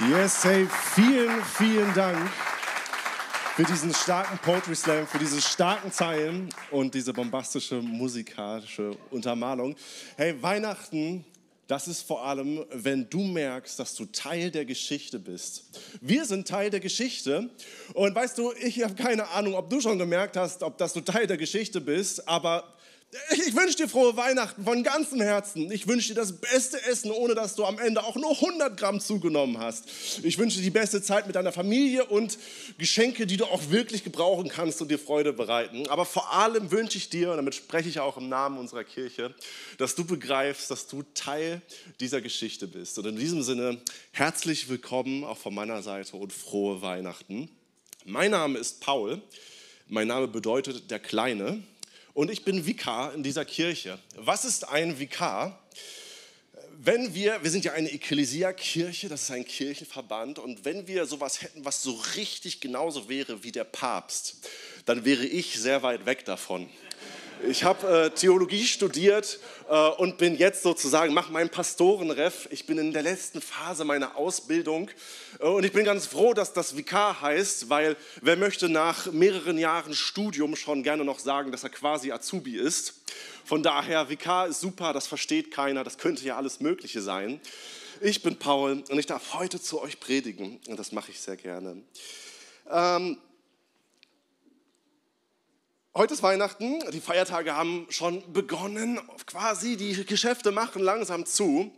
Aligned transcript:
Yes, 0.00 0.44
hey, 0.44 0.64
vielen, 0.94 1.42
vielen 1.42 1.92
Dank 1.92 2.30
für 3.56 3.64
diesen 3.64 3.92
starken 3.92 4.38
Poetry 4.38 4.76
Slam, 4.76 5.08
für 5.08 5.18
diese 5.18 5.42
starken 5.42 5.90
Zeilen 5.90 6.50
und 6.70 6.94
diese 6.94 7.12
bombastische 7.12 7.82
musikalische 7.82 8.92
Untermalung. 9.10 9.74
Hey, 10.16 10.40
Weihnachten, 10.40 11.24
das 11.66 11.88
ist 11.88 12.02
vor 12.02 12.24
allem, 12.24 12.64
wenn 12.70 13.10
du 13.10 13.24
merkst, 13.24 13.76
dass 13.80 13.96
du 13.96 14.04
Teil 14.04 14.52
der 14.52 14.64
Geschichte 14.64 15.18
bist. 15.18 15.64
Wir 16.00 16.24
sind 16.24 16.46
Teil 16.46 16.70
der 16.70 16.78
Geschichte 16.78 17.50
und 17.92 18.14
weißt 18.14 18.38
du, 18.38 18.52
ich 18.52 18.80
habe 18.84 18.94
keine 18.94 19.28
Ahnung, 19.30 19.54
ob 19.54 19.68
du 19.68 19.80
schon 19.80 19.98
gemerkt 19.98 20.36
hast, 20.36 20.62
ob 20.62 20.78
das 20.78 20.92
du 20.92 21.00
Teil 21.00 21.26
der 21.26 21.38
Geschichte 21.38 21.80
bist, 21.80 22.28
aber 22.28 22.77
ich 23.30 23.56
wünsche 23.56 23.76
dir 23.76 23.88
frohe 23.88 24.16
Weihnachten 24.18 24.64
von 24.64 24.82
ganzem 24.82 25.22
Herzen. 25.22 25.72
Ich 25.72 25.86
wünsche 25.88 26.08
dir 26.08 26.14
das 26.14 26.38
beste 26.38 26.82
Essen, 26.84 27.10
ohne 27.10 27.34
dass 27.34 27.54
du 27.54 27.64
am 27.64 27.78
Ende 27.78 28.04
auch 28.04 28.16
nur 28.16 28.32
100 28.32 28.76
Gramm 28.76 29.00
zugenommen 29.00 29.56
hast. 29.58 29.88
Ich 30.22 30.36
wünsche 30.36 30.58
dir 30.58 30.64
die 30.64 30.70
beste 30.70 31.00
Zeit 31.00 31.26
mit 31.26 31.34
deiner 31.34 31.52
Familie 31.52 32.04
und 32.04 32.38
Geschenke, 32.76 33.26
die 33.26 33.38
du 33.38 33.46
auch 33.46 33.70
wirklich 33.70 34.04
gebrauchen 34.04 34.50
kannst 34.50 34.82
und 34.82 34.90
dir 34.90 34.98
Freude 34.98 35.32
bereiten. 35.32 35.88
Aber 35.88 36.04
vor 36.04 36.34
allem 36.34 36.70
wünsche 36.70 36.98
ich 36.98 37.08
dir, 37.08 37.30
und 37.30 37.38
damit 37.38 37.54
spreche 37.54 37.88
ich 37.88 37.98
auch 37.98 38.18
im 38.18 38.28
Namen 38.28 38.58
unserer 38.58 38.84
Kirche, 38.84 39.34
dass 39.78 39.94
du 39.94 40.04
begreifst, 40.04 40.70
dass 40.70 40.86
du 40.86 41.02
Teil 41.14 41.62
dieser 42.00 42.20
Geschichte 42.20 42.68
bist. 42.68 42.98
Und 42.98 43.06
in 43.06 43.16
diesem 43.16 43.42
Sinne 43.42 43.80
herzlich 44.12 44.68
willkommen 44.68 45.24
auch 45.24 45.38
von 45.38 45.54
meiner 45.54 45.82
Seite 45.82 46.14
und 46.16 46.34
frohe 46.34 46.82
Weihnachten. 46.82 47.48
Mein 48.04 48.32
Name 48.32 48.58
ist 48.58 48.80
Paul. 48.82 49.22
Mein 49.86 50.08
Name 50.08 50.28
bedeutet 50.28 50.90
der 50.90 50.98
Kleine 50.98 51.62
und 52.18 52.32
ich 52.32 52.44
bin 52.44 52.66
Vikar 52.66 53.14
in 53.14 53.22
dieser 53.22 53.44
Kirche. 53.44 53.96
Was 54.16 54.44
ist 54.44 54.68
ein 54.68 54.98
Vikar? 54.98 55.56
Wenn 56.76 57.14
wir, 57.14 57.44
wir 57.44 57.50
sind 57.52 57.64
ja 57.64 57.74
eine 57.74 57.92
Ekklesia-Kirche, 57.92 59.08
das 59.08 59.22
ist 59.22 59.30
ein 59.30 59.44
Kirchenverband, 59.44 60.40
und 60.40 60.64
wenn 60.64 60.88
wir 60.88 61.06
sowas 61.06 61.42
hätten, 61.42 61.64
was 61.64 61.80
so 61.80 61.92
richtig 62.16 62.60
genauso 62.60 63.08
wäre 63.08 63.44
wie 63.44 63.52
der 63.52 63.62
Papst, 63.62 64.48
dann 64.84 65.04
wäre 65.04 65.26
ich 65.26 65.60
sehr 65.60 65.84
weit 65.84 66.06
weg 66.06 66.24
davon. 66.24 66.68
Ich 67.46 67.62
habe 67.62 68.06
äh, 68.06 68.10
Theologie 68.10 68.64
studiert 68.64 69.38
äh, 69.68 69.88
und 69.90 70.18
bin 70.18 70.36
jetzt 70.36 70.62
sozusagen, 70.62 71.14
mache 71.14 71.30
meinen 71.32 71.50
Pastorenref. 71.50 72.48
Ich 72.50 72.66
bin 72.66 72.78
in 72.78 72.92
der 72.92 73.02
letzten 73.02 73.40
Phase 73.40 73.84
meiner 73.84 74.16
Ausbildung 74.16 74.90
äh, 75.38 75.46
und 75.46 75.64
ich 75.64 75.72
bin 75.72 75.84
ganz 75.84 76.06
froh, 76.06 76.34
dass 76.34 76.52
das 76.52 76.76
Vikar 76.76 77.20
heißt, 77.20 77.70
weil 77.70 77.96
wer 78.22 78.36
möchte 78.36 78.68
nach 78.68 79.12
mehreren 79.12 79.56
Jahren 79.56 79.94
Studium 79.94 80.56
schon 80.56 80.82
gerne 80.82 81.04
noch 81.04 81.20
sagen, 81.20 81.52
dass 81.52 81.62
er 81.62 81.70
quasi 81.70 82.10
Azubi 82.10 82.56
ist. 82.56 82.94
Von 83.44 83.62
daher, 83.62 84.08
Vikar 84.08 84.48
ist 84.48 84.60
super, 84.60 84.92
das 84.92 85.06
versteht 85.06 85.50
keiner, 85.50 85.84
das 85.84 85.98
könnte 85.98 86.24
ja 86.24 86.36
alles 86.36 86.60
Mögliche 86.60 87.02
sein. 87.02 87.40
Ich 88.00 88.22
bin 88.22 88.36
Paul 88.36 88.82
und 88.88 88.98
ich 88.98 89.06
darf 89.06 89.34
heute 89.34 89.60
zu 89.60 89.80
euch 89.80 90.00
predigen 90.00 90.60
und 90.66 90.78
das 90.78 90.92
mache 90.92 91.12
ich 91.12 91.20
sehr 91.20 91.36
gerne. 91.36 91.82
Ähm, 92.70 93.18
Heute 95.98 96.14
ist 96.14 96.22
Weihnachten, 96.22 96.78
die 96.92 97.00
Feiertage 97.00 97.56
haben 97.56 97.88
schon 97.90 98.32
begonnen, 98.32 99.00
quasi 99.26 99.76
die 99.76 100.04
Geschäfte 100.06 100.52
machen 100.52 100.80
langsam 100.80 101.26
zu. 101.26 101.72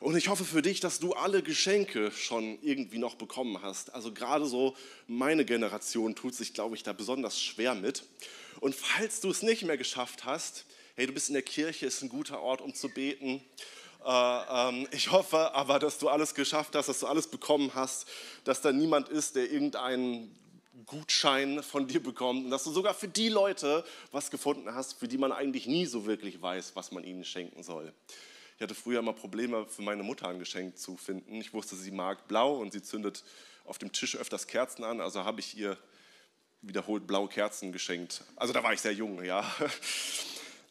Und 0.00 0.16
ich 0.16 0.28
hoffe 0.28 0.46
für 0.46 0.62
dich, 0.62 0.80
dass 0.80 1.00
du 1.00 1.12
alle 1.12 1.42
Geschenke 1.42 2.10
schon 2.10 2.58
irgendwie 2.62 2.96
noch 2.96 3.16
bekommen 3.16 3.60
hast. 3.60 3.94
Also 3.94 4.10
gerade 4.10 4.46
so 4.46 4.74
meine 5.06 5.44
Generation 5.44 6.14
tut 6.14 6.34
sich, 6.34 6.54
glaube 6.54 6.76
ich, 6.76 6.82
da 6.82 6.94
besonders 6.94 7.42
schwer 7.42 7.74
mit. 7.74 8.04
Und 8.60 8.74
falls 8.74 9.20
du 9.20 9.28
es 9.28 9.42
nicht 9.42 9.66
mehr 9.66 9.76
geschafft 9.76 10.24
hast, 10.24 10.64
hey, 10.96 11.06
du 11.06 11.12
bist 11.12 11.28
in 11.28 11.34
der 11.34 11.42
Kirche, 11.42 11.84
ist 11.84 12.00
ein 12.00 12.08
guter 12.08 12.40
Ort, 12.40 12.62
um 12.62 12.74
zu 12.74 12.88
beten. 12.88 13.42
Äh, 14.02 14.10
ähm, 14.10 14.88
ich 14.92 15.12
hoffe 15.12 15.52
aber, 15.52 15.78
dass 15.78 15.98
du 15.98 16.08
alles 16.08 16.34
geschafft 16.34 16.74
hast, 16.74 16.88
dass 16.88 17.00
du 17.00 17.06
alles 17.06 17.26
bekommen 17.26 17.72
hast, 17.74 18.06
dass 18.44 18.62
da 18.62 18.72
niemand 18.72 19.10
ist, 19.10 19.36
der 19.36 19.52
irgendeinen 19.52 20.34
Gutschein 20.86 21.62
von 21.62 21.86
dir 21.86 22.02
bekommt 22.02 22.44
und 22.44 22.50
dass 22.50 22.64
du 22.64 22.70
sogar 22.70 22.94
für 22.94 23.08
die 23.08 23.28
Leute 23.28 23.84
was 24.12 24.30
gefunden 24.30 24.74
hast, 24.74 24.98
für 24.98 25.08
die 25.08 25.18
man 25.18 25.32
eigentlich 25.32 25.66
nie 25.66 25.86
so 25.86 26.06
wirklich 26.06 26.40
weiß, 26.40 26.76
was 26.76 26.92
man 26.92 27.04
ihnen 27.04 27.24
schenken 27.24 27.62
soll. 27.62 27.92
Ich 28.56 28.62
hatte 28.62 28.74
früher 28.74 28.98
immer 28.98 29.12
Probleme, 29.12 29.66
für 29.66 29.82
meine 29.82 30.02
Mutter 30.02 30.28
ein 30.28 30.38
Geschenk 30.38 30.78
zu 30.78 30.96
finden. 30.96 31.40
Ich 31.40 31.52
wusste, 31.52 31.76
sie 31.76 31.90
mag 31.90 32.26
blau 32.28 32.56
und 32.56 32.72
sie 32.72 32.82
zündet 32.82 33.24
auf 33.64 33.78
dem 33.78 33.92
Tisch 33.92 34.16
öfters 34.16 34.46
Kerzen 34.46 34.84
an, 34.84 35.00
also 35.00 35.24
habe 35.24 35.40
ich 35.40 35.56
ihr 35.56 35.76
wiederholt 36.62 37.06
blaue 37.06 37.28
Kerzen 37.28 37.70
geschenkt. 37.70 38.24
Also 38.36 38.52
da 38.52 38.62
war 38.62 38.72
ich 38.72 38.80
sehr 38.80 38.92
jung, 38.92 39.22
ja. 39.24 39.44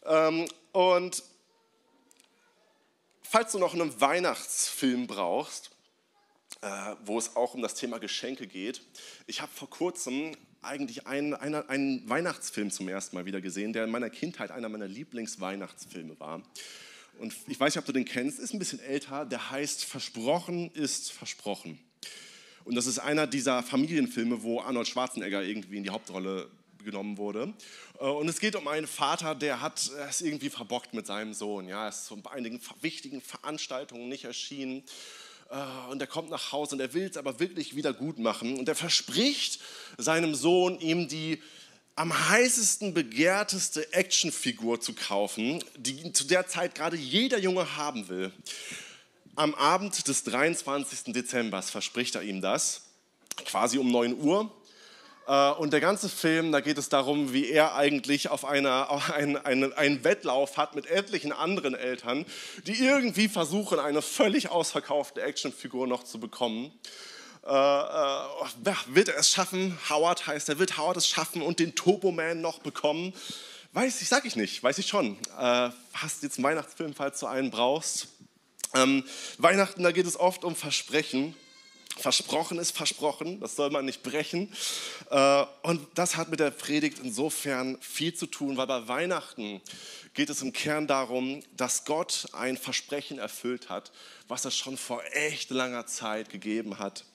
Ähm, 0.09 0.47
und 0.71 1.21
falls 3.23 3.51
du 3.51 3.59
noch 3.59 3.73
einen 3.73 3.99
Weihnachtsfilm 3.99 5.05
brauchst, 5.05 5.71
wo 7.05 7.17
es 7.17 7.35
auch 7.35 7.53
um 7.53 7.61
das 7.61 7.75
Thema 7.75 7.99
Geschenke 7.99 8.47
geht. 8.47 8.81
Ich 9.27 9.41
habe 9.41 9.51
vor 9.53 9.69
kurzem 9.69 10.35
eigentlich 10.61 11.07
einen, 11.07 11.33
einen, 11.33 11.67
einen 11.69 12.09
Weihnachtsfilm 12.09 12.71
zum 12.71 12.87
ersten 12.87 13.15
Mal 13.15 13.25
wieder 13.25 13.41
gesehen, 13.41 13.73
der 13.73 13.83
in 13.83 13.89
meiner 13.89 14.09
Kindheit 14.09 14.51
einer 14.51 14.69
meiner 14.69 14.87
Lieblingsweihnachtsfilme 14.87 16.19
war. 16.19 16.41
Und 17.19 17.33
ich 17.47 17.59
weiß 17.59 17.73
nicht, 17.73 17.79
ob 17.79 17.85
du 17.85 17.93
den 17.93 18.05
kennst, 18.05 18.39
ist 18.39 18.53
ein 18.53 18.59
bisschen 18.59 18.79
älter, 18.79 19.25
der 19.25 19.49
heißt 19.49 19.85
Versprochen 19.85 20.71
ist 20.71 21.11
versprochen. 21.11 21.79
Und 22.63 22.75
das 22.75 22.85
ist 22.85 22.99
einer 22.99 23.27
dieser 23.27 23.63
Familienfilme, 23.63 24.43
wo 24.43 24.59
Arnold 24.59 24.87
Schwarzenegger 24.87 25.41
irgendwie 25.41 25.77
in 25.77 25.83
die 25.83 25.89
Hauptrolle 25.89 26.49
genommen 26.83 27.17
wurde. 27.17 27.53
Äh, 27.99 28.05
und 28.05 28.27
es 28.27 28.39
geht 28.39 28.55
um 28.55 28.67
einen 28.67 28.87
Vater, 28.87 29.35
der 29.35 29.61
hat 29.61 29.89
es 30.09 30.21
irgendwie 30.21 30.49
verbockt 30.49 30.93
mit 30.93 31.07
seinem 31.07 31.33
Sohn. 31.33 31.67
Ja, 31.67 31.83
er 31.83 31.89
ist 31.89 32.11
bei 32.23 32.31
einigen 32.31 32.59
wichtigen 32.81 33.21
Veranstaltungen 33.21 34.09
nicht 34.09 34.25
erschienen 34.25 34.79
äh, 34.79 35.26
und 35.89 36.01
er 36.01 36.07
kommt 36.07 36.29
nach 36.29 36.51
Hause 36.51 36.75
und 36.75 36.81
er 36.81 36.93
will 36.93 37.05
es 37.05 37.17
aber 37.17 37.39
wirklich 37.39 37.75
wieder 37.75 37.93
gut 37.93 38.19
machen. 38.19 38.59
Und 38.59 38.67
er 38.67 38.75
verspricht 38.75 39.59
seinem 39.97 40.35
Sohn, 40.35 40.79
ihm 40.79 41.07
die 41.07 41.41
am 41.95 42.29
heißesten 42.29 42.93
begehrteste 42.93 43.91
Actionfigur 43.93 44.79
zu 44.79 44.93
kaufen, 44.93 45.63
die 45.77 46.13
zu 46.13 46.25
der 46.25 46.47
Zeit 46.47 46.75
gerade 46.75 46.95
jeder 46.95 47.39
Junge 47.39 47.75
haben 47.75 48.07
will. 48.07 48.31
Am 49.35 49.55
Abend 49.55 50.07
des 50.07 50.23
23. 50.23 51.13
Dezember 51.13 51.61
verspricht 51.63 52.15
er 52.15 52.21
ihm 52.21 52.41
das, 52.41 52.81
quasi 53.45 53.77
um 53.77 53.89
9 53.91 54.19
Uhr. 54.19 54.51
Äh, 55.27 55.51
und 55.51 55.73
der 55.73 55.81
ganze 55.81 56.09
Film, 56.09 56.51
da 56.51 56.61
geht 56.61 56.77
es 56.77 56.89
darum, 56.89 57.33
wie 57.33 57.49
er 57.49 57.75
eigentlich 57.75 58.29
auf, 58.29 58.45
einer, 58.45 58.89
auf 58.89 59.11
einen, 59.11 59.37
einen, 59.37 60.03
Wettlauf 60.03 60.57
hat 60.57 60.75
mit 60.75 60.87
etlichen 60.87 61.31
anderen 61.31 61.75
Eltern, 61.75 62.25
die 62.65 62.73
irgendwie 62.73 63.27
versuchen, 63.27 63.79
eine 63.79 64.01
völlig 64.01 64.49
ausverkaufte 64.49 65.21
Actionfigur 65.21 65.85
noch 65.85 66.03
zu 66.03 66.19
bekommen. 66.19 66.71
Äh, 67.45 67.49
äh, 67.49 68.73
wird 68.87 69.09
er 69.09 69.17
es 69.17 69.29
schaffen? 69.29 69.77
Howard 69.89 70.27
heißt 70.27 70.49
er, 70.49 70.59
wird 70.59 70.77
Howard 70.77 70.97
es 70.97 71.07
schaffen 71.07 71.41
und 71.41 71.59
den 71.59 71.75
Turbo 71.75 72.11
Man 72.11 72.41
noch 72.41 72.59
bekommen? 72.59 73.13
Weiß 73.73 74.01
ich, 74.01 74.07
sag 74.07 74.25
ich 74.25 74.35
nicht, 74.37 74.63
weiß 74.63 74.77
ich 74.77 74.87
schon. 74.87 75.17
Äh, 75.37 75.69
hast 75.93 76.23
jetzt 76.23 76.37
einen 76.37 76.45
Weihnachtsfilm, 76.45 76.93
falls 76.95 77.19
du 77.19 77.27
einen 77.27 77.51
brauchst. 77.51 78.07
Ähm, 78.73 79.03
Weihnachten, 79.37 79.83
da 79.83 79.91
geht 79.91 80.05
es 80.05 80.19
oft 80.19 80.43
um 80.43 80.55
Versprechen. 80.55 81.35
Versprochen 81.97 82.59
ist 82.59 82.75
versprochen, 82.75 83.39
das 83.39 83.55
soll 83.55 83.69
man 83.69 83.85
nicht 83.85 84.03
brechen. 84.03 84.53
Äh, 85.09 85.45
und 85.63 85.85
das 85.95 86.15
hat 86.15 86.29
mit 86.29 86.39
der 86.39 86.51
Predigt 86.51 86.99
insofern 87.03 87.77
viel 87.81 88.13
zu 88.13 88.27
tun, 88.27 88.57
weil 88.57 88.67
bei 88.67 88.87
Weihnachten 88.87 89.61
geht 90.13 90.29
es 90.29 90.41
im 90.41 90.53
Kern 90.53 90.87
darum, 90.87 91.43
dass 91.55 91.85
Gott 91.85 92.27
ein 92.33 92.57
Versprechen 92.57 93.19
erfüllt 93.19 93.69
hat, 93.69 93.91
was 94.27 94.45
er 94.45 94.51
schon 94.51 94.77
vor 94.77 95.01
echt 95.13 95.49
langer 95.49 95.85
Zeit 95.85 96.29
gegeben 96.29 96.79
hat. 96.79 97.05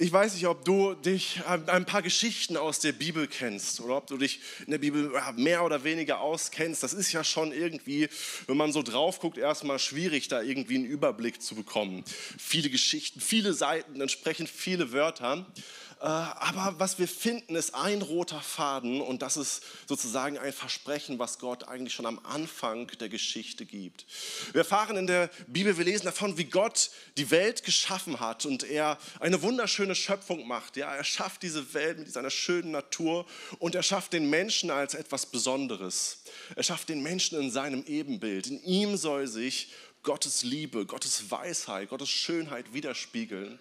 Ich 0.00 0.12
weiß 0.12 0.34
nicht, 0.34 0.46
ob 0.46 0.64
du 0.64 0.94
dich 0.94 1.40
ein 1.44 1.84
paar 1.84 2.02
Geschichten 2.02 2.56
aus 2.56 2.78
der 2.78 2.92
Bibel 2.92 3.26
kennst 3.26 3.80
oder 3.80 3.96
ob 3.96 4.06
du 4.06 4.16
dich 4.16 4.38
in 4.64 4.70
der 4.70 4.78
Bibel 4.78 5.10
mehr 5.34 5.64
oder 5.64 5.82
weniger 5.82 6.20
auskennst. 6.20 6.84
Das 6.84 6.92
ist 6.92 7.10
ja 7.10 7.24
schon 7.24 7.50
irgendwie, 7.50 8.08
wenn 8.46 8.56
man 8.56 8.70
so 8.70 8.84
drauf 8.84 9.18
guckt, 9.18 9.38
erstmal 9.38 9.80
schwierig, 9.80 10.28
da 10.28 10.40
irgendwie 10.40 10.76
einen 10.76 10.84
Überblick 10.84 11.42
zu 11.42 11.56
bekommen. 11.56 12.04
Viele 12.38 12.70
Geschichten, 12.70 13.20
viele 13.20 13.52
Seiten, 13.54 14.00
entsprechend 14.00 14.48
viele 14.48 14.92
Wörter. 14.92 15.44
Äh, 16.00 16.04
aber 16.04 16.78
was 16.78 16.98
wir 17.00 17.08
finden, 17.08 17.56
ist 17.56 17.74
ein 17.74 18.02
roter 18.02 18.40
Faden 18.40 19.00
und 19.00 19.20
das 19.20 19.36
ist 19.36 19.62
sozusagen 19.88 20.38
ein 20.38 20.52
Versprechen, 20.52 21.18
was 21.18 21.40
Gott 21.40 21.66
eigentlich 21.66 21.92
schon 21.92 22.06
am 22.06 22.20
Anfang 22.24 22.86
der 23.00 23.08
Geschichte 23.08 23.66
gibt. 23.66 24.06
Wir 24.52 24.60
erfahren 24.60 24.96
in 24.96 25.08
der 25.08 25.28
Bibel, 25.48 25.76
wir 25.76 25.84
lesen 25.84 26.04
davon, 26.04 26.38
wie 26.38 26.44
Gott 26.44 26.90
die 27.16 27.32
Welt 27.32 27.64
geschaffen 27.64 28.20
hat 28.20 28.46
und 28.46 28.62
er 28.62 28.96
eine 29.18 29.42
wunderschöne 29.42 29.96
Schöpfung 29.96 30.46
macht. 30.46 30.76
Ja, 30.76 30.94
er 30.94 31.04
schafft 31.04 31.42
diese 31.42 31.74
Welt 31.74 31.98
mit 31.98 32.12
seiner 32.12 32.30
schönen 32.30 32.70
Natur 32.70 33.26
und 33.58 33.74
er 33.74 33.82
schafft 33.82 34.12
den 34.12 34.30
Menschen 34.30 34.70
als 34.70 34.94
etwas 34.94 35.26
Besonderes. 35.26 36.22
Er 36.54 36.62
schafft 36.62 36.90
den 36.90 37.02
Menschen 37.02 37.40
in 37.40 37.50
seinem 37.50 37.84
Ebenbild. 37.86 38.46
In 38.46 38.62
ihm 38.62 38.96
soll 38.96 39.26
sich 39.26 39.72
Gottes 40.04 40.44
Liebe, 40.44 40.86
Gottes 40.86 41.28
Weisheit, 41.32 41.88
Gottes 41.88 42.08
Schönheit 42.08 42.72
widerspiegeln 42.72 43.58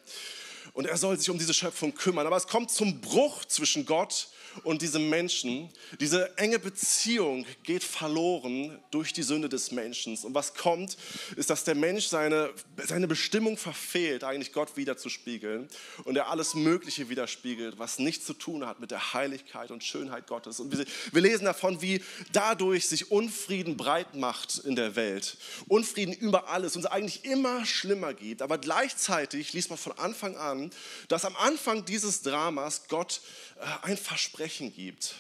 und 0.77 0.85
er 0.85 0.95
soll 0.95 1.17
sich 1.17 1.31
um 1.31 1.39
diese 1.39 1.55
Schöpfung 1.55 1.95
kümmern. 1.95 2.27
Aber 2.27 2.37
es 2.37 2.47
kommt 2.47 2.69
zum 2.69 3.01
Bruch 3.01 3.43
zwischen 3.45 3.87
Gott 3.87 4.27
und 4.63 4.81
diesem 4.81 5.09
Menschen. 5.09 5.69
Diese 5.99 6.37
enge 6.37 6.59
Beziehung 6.59 7.45
geht 7.63 7.83
verloren 7.83 8.79
durch 8.91 9.13
die 9.13 9.23
Sünde 9.23 9.49
des 9.49 9.71
Menschen. 9.71 10.17
Und 10.17 10.33
was 10.33 10.53
kommt, 10.53 10.97
ist, 11.35 11.49
dass 11.49 11.63
der 11.63 11.75
Mensch 11.75 12.07
seine, 12.07 12.49
seine 12.85 13.07
Bestimmung 13.07 13.57
verfehlt, 13.57 14.23
eigentlich 14.23 14.53
Gott 14.53 14.77
wiederzuspiegeln 14.77 15.67
und 16.03 16.15
er 16.15 16.29
alles 16.29 16.55
Mögliche 16.55 17.09
widerspiegelt, 17.09 17.79
was 17.79 17.99
nichts 17.99 18.25
zu 18.25 18.33
tun 18.33 18.65
hat 18.65 18.79
mit 18.79 18.91
der 18.91 19.13
Heiligkeit 19.13 19.71
und 19.71 19.83
Schönheit 19.83 20.27
Gottes. 20.27 20.59
Und 20.59 20.77
wir, 20.77 20.85
wir 21.11 21.21
lesen 21.21 21.45
davon, 21.45 21.81
wie 21.81 22.01
dadurch 22.31 22.87
sich 22.87 23.11
Unfrieden 23.11 23.77
breit 23.77 24.15
macht 24.15 24.59
in 24.59 24.75
der 24.75 24.95
Welt. 24.95 25.37
Unfrieden 25.67 26.13
über 26.13 26.49
alles 26.49 26.75
und 26.75 26.85
es 26.85 26.91
eigentlich 26.91 27.25
immer 27.25 27.65
schlimmer 27.65 28.13
gibt. 28.13 28.41
Aber 28.41 28.57
gleichzeitig 28.57 29.53
liest 29.53 29.69
man 29.69 29.77
von 29.77 29.93
Anfang 29.93 30.37
an, 30.37 30.71
dass 31.07 31.25
am 31.25 31.35
Anfang 31.35 31.85
dieses 31.85 32.21
Dramas 32.21 32.87
Gott 32.87 33.21
äh, 33.59 33.65
ein 33.83 33.97
Versprechen 33.97 34.46
gibt. 34.49 35.15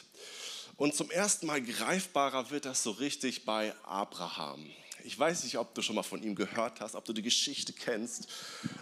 Und 0.77 0.95
zum 0.95 1.11
ersten 1.11 1.47
Mal 1.47 1.61
greifbarer 1.61 2.49
wird 2.49 2.65
das 2.65 2.83
so 2.83 2.91
richtig 2.91 3.45
bei 3.45 3.73
Abraham. 3.83 4.65
Ich 5.03 5.17
weiß 5.17 5.43
nicht, 5.43 5.57
ob 5.57 5.73
du 5.73 5.81
schon 5.81 5.95
mal 5.95 6.03
von 6.03 6.21
ihm 6.21 6.35
gehört 6.35 6.81
hast, 6.81 6.95
ob 6.95 7.05
du 7.05 7.13
die 7.13 7.21
Geschichte 7.21 7.71
kennst, 7.71 8.27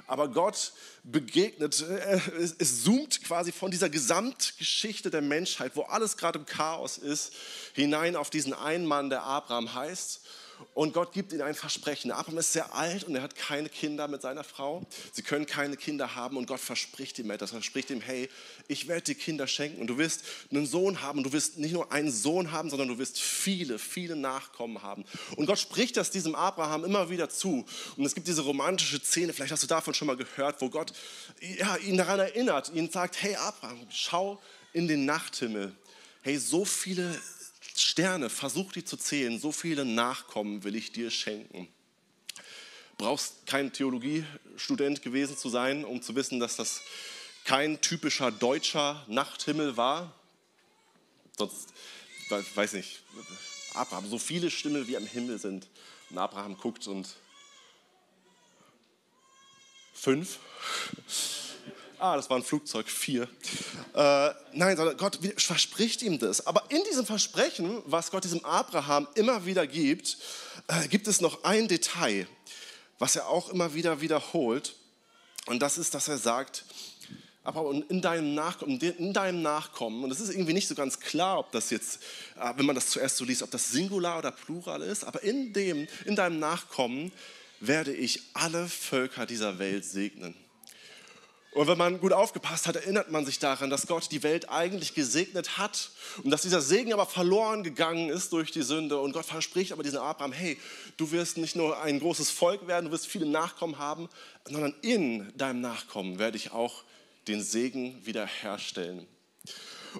aber 0.07 0.27
Gott 0.27 0.73
begegnet, 1.03 1.81
äh, 1.81 2.19
es 2.57 2.83
zoomt 2.83 3.23
quasi 3.23 3.51
von 3.51 3.69
dieser 3.69 3.89
Gesamtgeschichte 3.89 5.11
der 5.11 5.21
Menschheit, 5.21 5.75
wo 5.75 5.83
alles 5.83 6.17
gerade 6.17 6.39
im 6.39 6.45
Chaos 6.45 6.97
ist, 6.97 7.33
hinein 7.73 8.15
auf 8.15 8.29
diesen 8.29 8.53
einen 8.53 8.85
Mann, 8.85 9.09
der 9.09 9.23
Abraham 9.23 9.73
heißt 9.73 10.21
und 10.73 10.93
Gott 10.93 11.13
gibt 11.13 11.31
ihnen 11.31 11.41
ein 11.41 11.55
Versprechen. 11.55 12.11
Abraham 12.11 12.39
ist 12.39 12.53
sehr 12.53 12.73
alt 12.75 13.05
und 13.05 13.15
er 13.15 13.21
hat 13.21 13.35
keine 13.35 13.69
Kinder 13.69 14.07
mit 14.07 14.21
seiner 14.21 14.43
Frau. 14.43 14.85
Sie 15.13 15.21
können 15.21 15.45
keine 15.45 15.77
Kinder 15.77 16.15
haben 16.15 16.37
und 16.37 16.47
Gott 16.47 16.59
verspricht 16.59 17.17
ihm 17.19 17.31
etwas. 17.31 17.51
Er 17.51 17.61
verspricht 17.61 17.89
ihm, 17.91 18.01
hey, 18.01 18.29
ich 18.67 18.87
werde 18.87 19.03
dir 19.03 19.15
Kinder 19.15 19.47
schenken 19.47 19.79
und 19.79 19.87
du 19.87 19.97
wirst 19.97 20.23
einen 20.51 20.65
Sohn 20.65 21.01
haben. 21.01 21.19
Und 21.19 21.23
du 21.25 21.33
wirst 21.33 21.57
nicht 21.57 21.71
nur 21.71 21.91
einen 21.91 22.11
Sohn 22.11 22.51
haben, 22.51 22.69
sondern 22.69 22.89
du 22.89 22.97
wirst 22.97 23.21
viele, 23.21 23.79
viele 23.79 24.15
Nachkommen 24.15 24.81
haben. 24.81 25.05
Und 25.37 25.45
Gott 25.45 25.59
spricht 25.59 25.97
das 25.97 26.11
diesem 26.11 26.35
Abraham 26.35 26.83
immer 26.83 27.09
wieder 27.09 27.29
zu. 27.29 27.65
Und 27.95 28.05
es 28.05 28.13
gibt 28.13 28.27
diese 28.27 28.41
romantische 28.41 28.99
Szene, 29.01 29.31
vielleicht 29.33 29.53
hast 29.53 29.63
du 29.63 29.67
davon 29.67 29.93
schon 29.93 30.07
mal 30.07 30.17
gehört, 30.17 30.61
wo 30.61 30.69
Gott 30.69 30.93
ja, 31.57 31.77
ihn 31.77 31.97
daran 31.97 32.19
erinnert, 32.19 32.71
ihn 32.73 32.89
sagt, 32.89 33.21
hey 33.21 33.35
Abraham, 33.35 33.87
schau 33.89 34.41
in 34.73 34.87
den 34.87 35.05
Nachthimmel. 35.05 35.73
Hey, 36.21 36.37
so 36.37 36.65
viele 36.65 37.15
Sterne, 37.77 38.29
versuch 38.29 38.71
die 38.71 38.85
zu 38.85 38.97
zählen, 38.97 39.39
so 39.39 39.51
viele 39.51 39.85
Nachkommen 39.85 40.63
will 40.63 40.75
ich 40.75 40.91
dir 40.91 41.11
schenken. 41.11 41.67
Brauchst 42.97 43.45
kein 43.45 43.73
Theologiestudent 43.73 45.01
gewesen 45.01 45.37
zu 45.37 45.49
sein, 45.49 45.83
um 45.83 46.01
zu 46.01 46.15
wissen, 46.15 46.39
dass 46.39 46.55
das 46.55 46.81
kein 47.43 47.81
typischer 47.81 48.31
deutscher 48.31 49.05
Nachthimmel 49.07 49.77
war. 49.77 50.13
Sonst, 51.37 51.73
weiß 52.29 52.73
nicht, 52.73 53.01
Abraham, 53.73 54.09
so 54.09 54.17
viele 54.17 54.49
Stimmen 54.49 54.87
wie 54.87 54.97
am 54.97 55.05
Himmel 55.05 55.39
sind. 55.39 55.67
Und 56.09 56.17
Abraham 56.17 56.57
guckt 56.57 56.87
und 56.87 57.07
fünf. 59.93 60.39
Ah, 61.99 62.15
das 62.15 62.29
war 62.29 62.37
ein 62.37 62.43
Flugzeug, 62.43 62.89
vier. 62.89 63.23
Äh, 63.93 64.29
nein, 64.53 64.75
sondern 64.75 64.97
Gott 64.97 65.19
verspricht 65.37 66.01
ihm 66.01 66.19
das. 66.19 66.45
Aber 66.45 66.63
in 66.69 66.83
diesem 66.89 67.05
Versprechen, 67.05 67.81
was 67.85 68.11
Gott 68.11 68.23
diesem 68.23 68.43
Abraham 68.43 69.07
immer 69.15 69.45
wieder 69.45 69.65
gibt, 69.65 70.17
äh, 70.67 70.87
gibt 70.87 71.07
es 71.07 71.21
noch 71.21 71.43
ein 71.43 71.67
Detail, 71.67 72.27
was 72.99 73.15
er 73.15 73.27
auch 73.27 73.49
immer 73.49 73.73
wieder 73.73 74.01
wiederholt. 74.01 74.75
Und 75.45 75.61
das 75.61 75.77
ist, 75.77 75.93
dass 75.93 76.07
er 76.07 76.17
sagt, 76.17 76.65
aber 77.43 77.71
in 77.89 78.01
deinem, 78.01 78.33
Nachkommen, 78.33 78.79
in 78.79 79.13
deinem 79.13 79.43
Nachkommen, 79.43 80.03
und 80.03 80.11
es 80.11 80.19
ist 80.19 80.29
irgendwie 80.29 80.53
nicht 80.53 80.67
so 80.67 80.73
ganz 80.73 80.99
klar, 80.99 81.39
ob 81.39 81.51
das 81.51 81.69
jetzt, 81.69 81.99
äh, 82.39 82.53
wenn 82.57 82.65
man 82.65 82.75
das 82.75 82.89
zuerst 82.89 83.17
so 83.17 83.23
liest, 83.23 83.43
ob 83.43 83.51
das 83.51 83.71
Singular 83.71 84.17
oder 84.17 84.31
Plural 84.31 84.81
ist, 84.81 85.03
aber 85.03 85.21
in, 85.23 85.53
dem, 85.53 85.87
in 86.05 86.15
deinem 86.15 86.39
Nachkommen 86.39 87.11
werde 87.59 87.93
ich 87.93 88.21
alle 88.33 88.67
Völker 88.67 89.25
dieser 89.25 89.59
Welt 89.59 89.85
segnen. 89.85 90.35
Und 91.55 91.67
wenn 91.67 91.77
man 91.77 92.01
gut 92.01 92.11
aufgepasst 92.11 92.67
hat, 92.67 92.75
erinnert 92.75 93.11
man 93.11 93.25
sich 93.25 93.39
daran, 93.39 93.69
dass 93.69 93.87
Gott 93.87 94.11
die 94.11 94.23
Welt 94.23 94.49
eigentlich 94.49 94.93
gesegnet 94.93 95.57
hat 95.57 95.89
und 96.21 96.29
dass 96.29 96.41
dieser 96.41 96.59
Segen 96.59 96.91
aber 96.91 97.05
verloren 97.05 97.63
gegangen 97.63 98.09
ist 98.09 98.33
durch 98.33 98.51
die 98.51 98.61
Sünde. 98.61 98.99
Und 98.99 99.13
Gott 99.13 99.25
verspricht 99.25 99.71
aber 99.71 99.81
diesen 99.81 99.99
Abraham, 99.99 100.33
hey, 100.33 100.59
du 100.97 101.11
wirst 101.11 101.37
nicht 101.37 101.55
nur 101.55 101.81
ein 101.81 102.01
großes 102.01 102.29
Volk 102.29 102.67
werden, 102.67 102.87
du 102.87 102.91
wirst 102.91 103.07
viele 103.07 103.25
Nachkommen 103.25 103.77
haben, 103.77 104.09
sondern 104.43 104.75
in 104.81 105.31
deinem 105.37 105.61
Nachkommen 105.61 106.19
werde 106.19 106.35
ich 106.35 106.51
auch 106.51 106.83
den 107.29 107.41
Segen 107.41 108.05
wiederherstellen. 108.05 109.07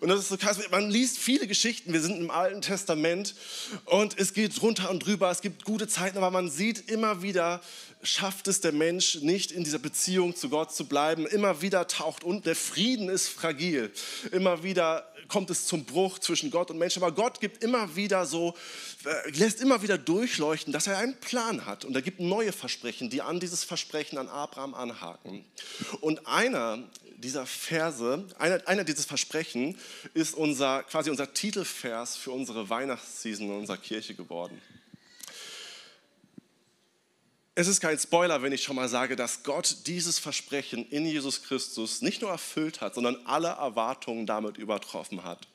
Und 0.01 0.09
das 0.09 0.19
ist 0.19 0.29
so 0.29 0.37
krass, 0.37 0.59
man 0.71 0.89
liest 0.89 1.17
viele 1.17 1.47
Geschichten, 1.47 1.93
wir 1.93 2.01
sind 2.01 2.19
im 2.19 2.31
Alten 2.31 2.61
Testament 2.61 3.35
und 3.85 4.17
es 4.19 4.33
geht 4.33 4.61
runter 4.61 4.89
und 4.89 5.05
drüber, 5.05 5.29
es 5.31 5.41
gibt 5.41 5.63
gute 5.63 5.87
Zeiten, 5.87 6.17
aber 6.17 6.31
man 6.31 6.49
sieht 6.49 6.89
immer 6.89 7.21
wieder, 7.21 7.61
schafft 8.03 8.47
es 8.47 8.61
der 8.61 8.71
Mensch 8.71 9.21
nicht 9.21 9.51
in 9.51 9.63
dieser 9.63 9.79
Beziehung 9.79 10.35
zu 10.35 10.49
Gott 10.49 10.73
zu 10.73 10.85
bleiben. 10.87 11.25
Immer 11.25 11.61
wieder 11.61 11.87
taucht 11.87 12.23
und 12.23 12.45
der 12.45 12.55
Frieden 12.55 13.09
ist 13.09 13.29
fragil. 13.29 13.91
Immer 14.31 14.63
wieder 14.63 15.11
kommt 15.27 15.49
es 15.49 15.65
zum 15.65 15.85
Bruch 15.85 16.19
zwischen 16.19 16.51
Gott 16.51 16.71
und 16.71 16.77
Mensch. 16.77 16.97
Aber 16.97 17.11
Gott 17.11 17.39
gibt 17.39 17.63
immer 17.63 17.95
wieder 17.95 18.25
so, 18.25 18.55
äh, 19.05 19.29
lässt 19.31 19.61
immer 19.61 19.81
wieder 19.81 19.97
durchleuchten, 19.97 20.73
dass 20.73 20.87
er 20.87 20.97
einen 20.97 21.19
Plan 21.19 21.65
hat. 21.65 21.85
Und 21.85 21.95
er 21.95 22.01
gibt 22.01 22.19
neue 22.19 22.51
Versprechen, 22.51 23.09
die 23.09 23.21
an 23.21 23.39
dieses 23.39 23.63
Versprechen 23.63 24.17
an 24.17 24.27
Abraham 24.27 24.73
anhaken. 24.73 25.45
Und 26.01 26.25
einer 26.27 26.83
dieser 27.17 27.45
Verse, 27.45 28.25
einer, 28.37 28.67
einer 28.67 28.83
dieses 28.83 29.05
Versprechen 29.05 29.77
ist 30.13 30.35
unser, 30.35 30.83
quasi 30.83 31.09
unser 31.09 31.33
Titelvers 31.33 32.15
für 32.15 32.31
unsere 32.31 32.69
Weihnachtsseason 32.69 33.47
in 33.47 33.57
unserer 33.59 33.77
Kirche 33.77 34.13
geworden. 34.15 34.61
Es 37.57 37.67
ist 37.67 37.79
kein 37.79 37.97
Spoiler, 37.97 38.41
wenn 38.41 38.51
ich 38.51 38.63
schon 38.63 38.75
mal 38.75 38.89
sage, 38.89 39.15
dass 39.15 39.43
Gott 39.43 39.87
dieses 39.87 40.19
Versprechen 40.19 40.85
in 40.89 41.05
Jesus 41.05 41.43
Christus 41.43 42.01
nicht 42.01 42.21
nur 42.21 42.29
erfüllt 42.29 42.81
hat, 42.81 42.95
sondern 42.95 43.17
alle 43.25 43.47
Erwartungen 43.47 44.25
damit 44.25 44.57
übertroffen 44.57 45.23
hat. 45.23 45.47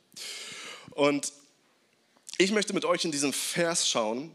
Und 0.93 1.31
ich 2.38 2.52
möchte 2.52 2.73
mit 2.73 2.87
euch 2.87 3.05
in 3.05 3.12
diesem 3.12 3.35
Vers 3.35 3.87
schauen, 3.87 4.32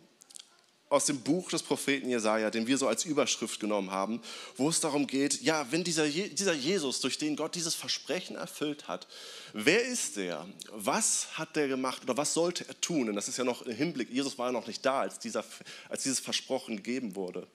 aus 0.90 1.06
dem 1.06 1.22
Buch 1.22 1.50
des 1.50 1.64
Propheten 1.64 2.10
Jesaja, 2.10 2.52
den 2.52 2.68
wir 2.68 2.78
so 2.78 2.88
als 2.88 3.06
Überschrift 3.06 3.60
genommen 3.60 3.92
haben, 3.92 4.22
wo 4.56 4.70
es 4.70 4.80
darum 4.80 5.08
geht, 5.08 5.42
ja, 5.42 5.66
wenn 5.72 5.84
dieser, 5.84 6.08
dieser 6.08 6.54
Jesus, 6.54 7.02
durch 7.02 7.18
den 7.18 7.36
Gott 7.36 7.56
dieses 7.56 7.74
Versprechen 7.74 8.36
erfüllt 8.36 8.88
hat, 8.88 9.08
wer 9.54 9.84
ist 9.84 10.18
der? 10.18 10.48
Was 10.72 11.38
hat 11.38 11.56
der 11.56 11.68
gemacht 11.68 12.04
oder 12.04 12.18
was 12.18 12.34
sollte 12.34 12.68
er 12.68 12.80
tun? 12.82 13.10
Und 13.10 13.16
das 13.16 13.28
ist 13.28 13.38
ja 13.38 13.44
noch 13.44 13.64
im 13.64 13.76
Hinblick, 13.76 14.12
Jesus 14.12 14.38
war 14.38 14.48
ja 14.48 14.52
noch 14.52 14.68
nicht 14.68 14.86
da, 14.86 15.02
als, 15.02 15.18
dieser, 15.18 15.44
als 15.90 16.04
dieses 16.04 16.20
Versprochen 16.20 16.78
gegeben 16.78 17.16
wurde. 17.16 17.48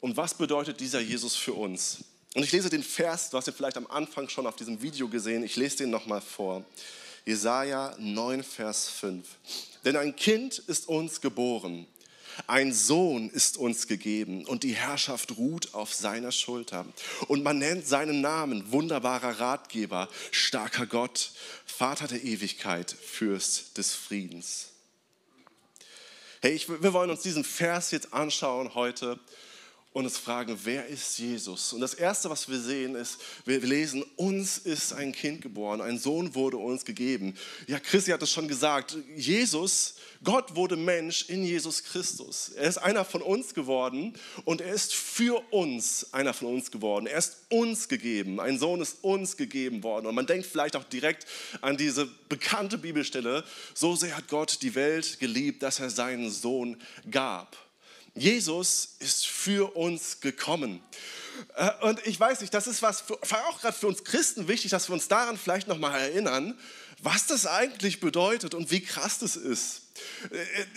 Und 0.00 0.16
was 0.16 0.34
bedeutet 0.34 0.78
dieser 0.78 1.00
Jesus 1.00 1.34
für 1.34 1.54
uns? 1.54 2.04
Und 2.34 2.44
ich 2.44 2.52
lese 2.52 2.70
den 2.70 2.84
Vers, 2.84 3.30
du 3.30 3.36
hast 3.36 3.48
ihn 3.48 3.54
vielleicht 3.54 3.76
am 3.76 3.88
Anfang 3.88 4.28
schon 4.28 4.46
auf 4.46 4.54
diesem 4.54 4.80
Video 4.80 5.08
gesehen, 5.08 5.42
ich 5.42 5.56
lese 5.56 5.78
den 5.78 5.90
nochmal 5.90 6.20
vor. 6.20 6.64
Jesaja 7.24 7.96
9, 7.98 8.44
Vers 8.44 8.88
5. 8.90 9.26
Denn 9.84 9.96
ein 9.96 10.14
Kind 10.14 10.58
ist 10.58 10.88
uns 10.88 11.20
geboren 11.20 11.86
ein 12.46 12.72
Sohn 12.72 13.30
ist 13.30 13.56
uns 13.56 13.86
gegeben 13.86 14.44
und 14.46 14.62
die 14.62 14.74
Herrschaft 14.74 15.36
ruht 15.36 15.74
auf 15.74 15.92
seiner 15.92 16.32
Schulter. 16.32 16.86
Und 17.26 17.42
man 17.42 17.58
nennt 17.58 17.86
seinen 17.86 18.20
Namen 18.20 18.70
wunderbarer 18.72 19.40
Ratgeber, 19.40 20.08
starker 20.30 20.86
Gott, 20.86 21.32
Vater 21.66 22.06
der 22.06 22.22
Ewigkeit, 22.22 22.90
Fürst 22.90 23.76
des 23.78 23.94
Friedens. 23.94 24.68
Hey, 26.40 26.52
ich, 26.52 26.68
wir 26.68 26.92
wollen 26.92 27.10
uns 27.10 27.22
diesen 27.22 27.44
Vers 27.44 27.90
jetzt 27.90 28.12
anschauen 28.12 28.74
heute 28.74 29.18
und 29.92 30.04
uns 30.04 30.18
fragen, 30.18 30.58
wer 30.64 30.86
ist 30.86 31.18
Jesus? 31.18 31.72
Und 31.72 31.80
das 31.80 31.94
Erste, 31.94 32.28
was 32.28 32.48
wir 32.48 32.60
sehen, 32.60 32.94
ist, 32.94 33.18
wir 33.46 33.60
lesen, 33.60 34.04
uns 34.16 34.58
ist 34.58 34.92
ein 34.92 35.12
Kind 35.12 35.40
geboren, 35.40 35.80
ein 35.80 35.98
Sohn 35.98 36.34
wurde 36.34 36.58
uns 36.58 36.84
gegeben. 36.84 37.34
Ja, 37.66 37.80
Christi 37.80 38.10
hat 38.10 38.22
es 38.22 38.30
schon 38.30 38.48
gesagt, 38.48 38.96
Jesus, 39.16 39.94
Gott 40.22 40.54
wurde 40.54 40.76
Mensch 40.76 41.28
in 41.28 41.42
Jesus 41.42 41.82
Christus. 41.84 42.50
Er 42.50 42.68
ist 42.68 42.78
einer 42.78 43.04
von 43.04 43.22
uns 43.22 43.54
geworden 43.54 44.14
und 44.44 44.60
er 44.60 44.72
ist 44.72 44.94
für 44.94 45.42
uns 45.52 46.12
einer 46.12 46.34
von 46.34 46.48
uns 46.48 46.70
geworden. 46.70 47.06
Er 47.06 47.18
ist 47.18 47.46
uns 47.48 47.88
gegeben, 47.88 48.40
ein 48.40 48.58
Sohn 48.58 48.80
ist 48.80 48.98
uns 49.02 49.36
gegeben 49.36 49.82
worden. 49.82 50.06
Und 50.06 50.14
man 50.14 50.26
denkt 50.26 50.46
vielleicht 50.46 50.76
auch 50.76 50.84
direkt 50.84 51.26
an 51.62 51.76
diese 51.76 52.06
bekannte 52.28 52.76
Bibelstelle, 52.76 53.42
so 53.74 53.96
sehr 53.96 54.16
hat 54.16 54.28
Gott 54.28 54.58
die 54.60 54.74
Welt 54.74 55.18
geliebt, 55.18 55.62
dass 55.62 55.80
er 55.80 55.88
seinen 55.88 56.30
Sohn 56.30 56.76
gab. 57.10 57.67
Jesus 58.18 58.96
ist 58.98 59.26
für 59.26 59.76
uns 59.76 60.20
gekommen. 60.20 60.80
Äh, 61.56 61.70
und 61.82 62.04
ich 62.06 62.18
weiß 62.18 62.40
nicht, 62.40 62.52
das 62.52 62.66
ist 62.66 62.82
was 62.82 63.00
für, 63.00 63.14
auch 63.14 63.60
gerade 63.60 63.76
für 63.76 63.88
uns 63.88 64.04
Christen 64.04 64.48
wichtig, 64.48 64.70
dass 64.70 64.88
wir 64.88 64.94
uns 64.94 65.08
daran 65.08 65.36
vielleicht 65.36 65.68
nochmal 65.68 66.00
erinnern, 66.00 66.58
was 67.02 67.26
das 67.26 67.46
eigentlich 67.46 68.00
bedeutet 68.00 68.54
und 68.54 68.70
wie 68.70 68.80
krass 68.80 69.18
das 69.18 69.36
ist. 69.36 69.82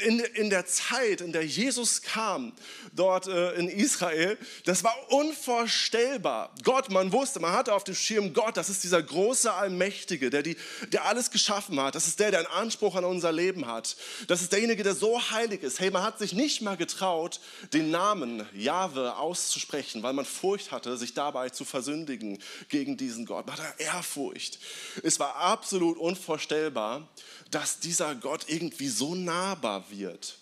In, 0.05 0.19
in 0.19 0.49
der 0.49 0.65
Zeit, 0.65 1.21
in 1.21 1.31
der 1.31 1.45
Jesus 1.45 2.01
kam, 2.01 2.53
dort 2.93 3.27
äh, 3.27 3.53
in 3.53 3.67
Israel, 3.67 4.37
das 4.65 4.83
war 4.83 4.95
unvorstellbar. 5.09 6.53
Gott, 6.63 6.89
man 6.89 7.11
wusste, 7.11 7.39
man 7.39 7.53
hatte 7.53 7.73
auf 7.73 7.83
dem 7.83 7.95
Schirm 7.95 8.33
Gott, 8.33 8.57
das 8.57 8.69
ist 8.69 8.83
dieser 8.83 9.01
große 9.01 9.51
Allmächtige, 9.53 10.29
der, 10.29 10.43
die, 10.43 10.57
der 10.91 11.05
alles 11.05 11.31
geschaffen 11.31 11.79
hat. 11.79 11.95
Das 11.95 12.07
ist 12.07 12.19
der, 12.19 12.31
der 12.31 12.41
einen 12.41 12.47
Anspruch 12.47 12.95
an 12.95 13.05
unser 13.05 13.31
Leben 13.31 13.67
hat. 13.67 13.95
Das 14.27 14.41
ist 14.41 14.51
derjenige, 14.51 14.83
der 14.83 14.95
so 14.95 15.19
heilig 15.31 15.63
ist. 15.63 15.79
Hey, 15.79 15.91
man 15.91 16.03
hat 16.03 16.19
sich 16.19 16.33
nicht 16.33 16.61
mal 16.61 16.77
getraut, 16.77 17.39
den 17.73 17.91
Namen 17.91 18.47
Jahwe 18.53 19.15
auszusprechen, 19.17 20.03
weil 20.03 20.13
man 20.13 20.25
Furcht 20.25 20.71
hatte, 20.71 20.97
sich 20.97 21.13
dabei 21.13 21.49
zu 21.49 21.65
versündigen 21.65 22.39
gegen 22.69 22.97
diesen 22.97 23.25
Gott. 23.25 23.47
Man 23.47 23.57
hatte 23.57 23.81
Ehrfurcht. 23.81 24.59
Es 25.03 25.19
war 25.19 25.35
absolut 25.35 25.97
unvorstellbar, 25.97 27.07
dass 27.51 27.79
dieser 27.79 28.15
Gott 28.15 28.45
irgendwie 28.47 28.87
so 28.87 29.15
nahbar 29.15 29.85
wird. 29.89 30.37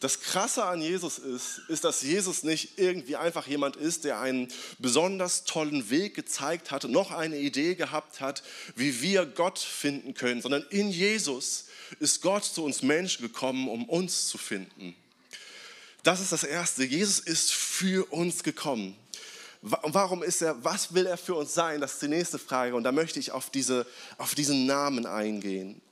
Das 0.00 0.20
Krasse 0.20 0.64
an 0.64 0.80
Jesus 0.80 1.18
ist, 1.18 1.60
ist, 1.68 1.84
dass 1.84 2.00
Jesus 2.00 2.42
nicht 2.42 2.78
irgendwie 2.78 3.16
einfach 3.16 3.46
jemand 3.46 3.76
ist, 3.76 4.04
der 4.04 4.18
einen 4.18 4.48
besonders 4.78 5.44
tollen 5.44 5.90
Weg 5.90 6.14
gezeigt 6.14 6.70
hat, 6.70 6.84
noch 6.84 7.10
eine 7.10 7.38
Idee 7.38 7.74
gehabt 7.74 8.20
hat, 8.20 8.42
wie 8.76 9.02
wir 9.02 9.26
Gott 9.26 9.58
finden 9.58 10.14
können, 10.14 10.40
sondern 10.40 10.64
in 10.70 10.90
Jesus 10.90 11.66
ist 11.98 12.22
Gott 12.22 12.44
zu 12.44 12.64
uns 12.64 12.82
Menschen 12.82 13.22
gekommen, 13.22 13.68
um 13.68 13.86
uns 13.88 14.26
zu 14.28 14.38
finden. 14.38 14.96
Das 16.02 16.20
ist 16.20 16.32
das 16.32 16.44
Erste. 16.44 16.84
Jesus 16.84 17.18
ist 17.18 17.52
für 17.52 18.10
uns 18.10 18.42
gekommen. 18.42 18.96
Warum 19.60 20.22
ist 20.22 20.40
er, 20.40 20.64
was 20.64 20.94
will 20.94 21.04
er 21.04 21.18
für 21.18 21.34
uns 21.34 21.52
sein? 21.52 21.82
Das 21.82 21.94
ist 21.94 22.02
die 22.02 22.08
nächste 22.08 22.38
Frage. 22.38 22.74
Und 22.74 22.84
da 22.84 22.92
möchte 22.92 23.20
ich 23.20 23.32
auf, 23.32 23.50
diese, 23.50 23.86
auf 24.16 24.34
diesen 24.34 24.64
Namen 24.64 25.04
eingehen. 25.04 25.82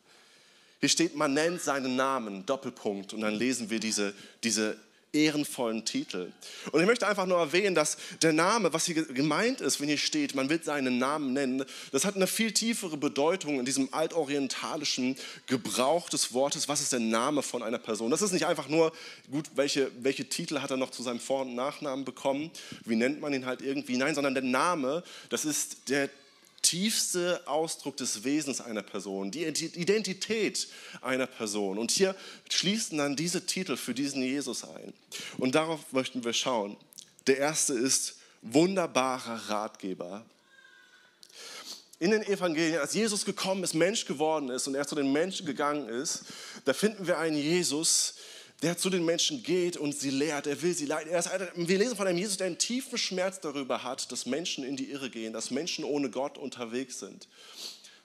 Hier 0.80 0.88
steht, 0.88 1.16
man 1.16 1.34
nennt 1.34 1.60
seinen 1.60 1.96
Namen, 1.96 2.46
Doppelpunkt, 2.46 3.12
und 3.12 3.20
dann 3.22 3.34
lesen 3.34 3.70
wir 3.70 3.80
diese, 3.80 4.14
diese 4.44 4.76
ehrenvollen 5.12 5.84
Titel. 5.84 6.30
Und 6.70 6.80
ich 6.80 6.86
möchte 6.86 7.06
einfach 7.06 7.26
nur 7.26 7.38
erwähnen, 7.38 7.74
dass 7.74 7.96
der 8.22 8.32
Name, 8.32 8.72
was 8.72 8.84
hier 8.84 9.02
gemeint 9.06 9.60
ist, 9.60 9.80
wenn 9.80 9.88
hier 9.88 9.98
steht, 9.98 10.34
man 10.34 10.50
wird 10.50 10.64
seinen 10.64 10.98
Namen 10.98 11.32
nennen, 11.32 11.64
das 11.92 12.04
hat 12.04 12.16
eine 12.16 12.26
viel 12.26 12.52
tiefere 12.52 12.96
Bedeutung 12.96 13.58
in 13.58 13.64
diesem 13.64 13.92
altorientalischen 13.92 15.16
Gebrauch 15.46 16.10
des 16.10 16.32
Wortes. 16.34 16.68
Was 16.68 16.80
ist 16.80 16.92
der 16.92 17.00
Name 17.00 17.42
von 17.42 17.62
einer 17.62 17.78
Person? 17.78 18.10
Das 18.10 18.22
ist 18.22 18.32
nicht 18.32 18.46
einfach 18.46 18.68
nur, 18.68 18.92
gut, 19.30 19.46
welche, 19.54 19.90
welche 20.00 20.28
Titel 20.28 20.60
hat 20.60 20.70
er 20.70 20.76
noch 20.76 20.90
zu 20.90 21.02
seinem 21.02 21.20
Vor- 21.20 21.42
und 21.42 21.54
Nachnamen 21.54 22.04
bekommen? 22.04 22.50
Wie 22.84 22.96
nennt 22.96 23.20
man 23.20 23.32
ihn 23.32 23.46
halt 23.46 23.62
irgendwie? 23.62 23.96
Nein, 23.96 24.14
sondern 24.14 24.34
der 24.34 24.44
Name, 24.44 25.02
das 25.30 25.44
ist 25.44 25.88
der 25.88 26.10
tiefste 26.62 27.42
Ausdruck 27.46 27.96
des 27.96 28.24
Wesens 28.24 28.60
einer 28.60 28.82
Person, 28.82 29.30
die 29.30 29.44
Identität 29.44 30.68
einer 31.00 31.26
Person. 31.26 31.78
Und 31.78 31.90
hier 31.90 32.14
schließen 32.48 32.98
dann 32.98 33.16
diese 33.16 33.46
Titel 33.46 33.76
für 33.76 33.94
diesen 33.94 34.22
Jesus 34.22 34.64
ein. 34.64 34.92
Und 35.38 35.54
darauf 35.54 35.92
möchten 35.92 36.24
wir 36.24 36.32
schauen. 36.32 36.76
Der 37.26 37.38
erste 37.38 37.74
ist 37.74 38.16
wunderbarer 38.42 39.50
Ratgeber. 39.50 40.24
In 42.00 42.12
den 42.12 42.22
Evangelien, 42.22 42.78
als 42.78 42.94
Jesus 42.94 43.24
gekommen 43.24 43.64
ist, 43.64 43.74
Mensch 43.74 44.04
geworden 44.04 44.50
ist 44.50 44.68
und 44.68 44.74
er 44.76 44.86
zu 44.86 44.94
den 44.94 45.12
Menschen 45.12 45.46
gegangen 45.46 45.88
ist, 45.88 46.22
da 46.64 46.72
finden 46.72 47.06
wir 47.06 47.18
einen 47.18 47.36
Jesus, 47.36 48.14
der 48.14 48.16
zu 48.76 48.90
den 48.90 49.04
Menschen 49.04 49.42
geht 49.42 49.76
und 49.76 49.96
sie 49.96 50.10
lehrt, 50.10 50.46
er 50.46 50.60
will 50.62 50.74
sie 50.74 50.86
leiten. 50.86 51.10
wir 51.54 51.78
lesen 51.78 51.96
von 51.96 52.06
einem 52.06 52.18
Jesus, 52.18 52.38
der 52.38 52.48
einen 52.48 52.58
tiefen 52.58 52.98
Schmerz 52.98 53.40
darüber 53.40 53.84
hat, 53.84 54.10
dass 54.10 54.26
Menschen 54.26 54.64
in 54.64 54.76
die 54.76 54.90
Irre 54.90 55.10
gehen, 55.10 55.32
dass 55.32 55.50
Menschen 55.50 55.84
ohne 55.84 56.10
Gott 56.10 56.38
unterwegs 56.38 56.98
sind. 56.98 57.28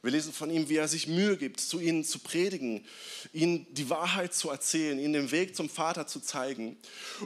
Wir 0.04 0.12
lesen 0.12 0.34
von 0.34 0.50
ihm, 0.50 0.68
wie 0.68 0.76
er 0.76 0.90
sich 0.90 1.08
Mühe 1.08 1.38
gibt, 1.38 1.62
zu 1.62 1.80
ihnen 1.80 2.04
zu 2.04 2.20
predigen, 2.20 2.86
ihnen 3.32 3.66
die 3.74 3.90
Wahrheit 3.90 4.34
zu 4.34 4.50
erzählen, 4.50 5.00
ihnen 5.00 5.14
den 5.14 5.32
Weg 5.32 5.56
zum 5.56 5.70
Vater 5.70 6.08
zu 6.08 6.20
zeigen. 6.20 6.76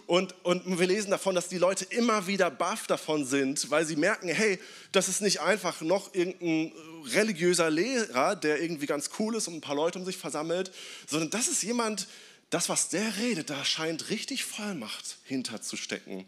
Und, 0.05 0.35
und 0.45 0.77
wir 0.77 0.85
lesen 0.85 1.09
davon, 1.09 1.33
dass 1.33 1.49
die 1.49 1.57
Leute 1.57 1.85
immer 1.85 2.27
wieder 2.27 2.51
baff 2.51 2.85
davon 2.85 3.25
sind, 3.25 3.71
weil 3.71 3.83
sie 3.87 3.95
merken, 3.95 4.29
hey, 4.29 4.59
das 4.91 5.07
ist 5.07 5.21
nicht 5.21 5.41
einfach 5.41 5.81
noch 5.81 6.13
irgendein 6.13 6.71
religiöser 7.15 7.71
Lehrer, 7.71 8.35
der 8.35 8.61
irgendwie 8.61 8.85
ganz 8.85 9.09
cool 9.17 9.35
ist 9.35 9.47
und 9.47 9.55
ein 9.55 9.61
paar 9.61 9.75
Leute 9.75 9.97
um 9.97 10.05
sich 10.05 10.17
versammelt, 10.17 10.71
sondern 11.07 11.31
das 11.31 11.47
ist 11.47 11.63
jemand, 11.63 12.01
der 12.01 12.07
das, 12.49 12.69
was 12.69 12.89
der 12.89 13.17
redet, 13.17 13.49
da 13.49 13.65
scheint 13.65 14.09
richtig 14.09 14.45
Vollmacht 14.45 15.17
hinterzustecken. 15.23 16.25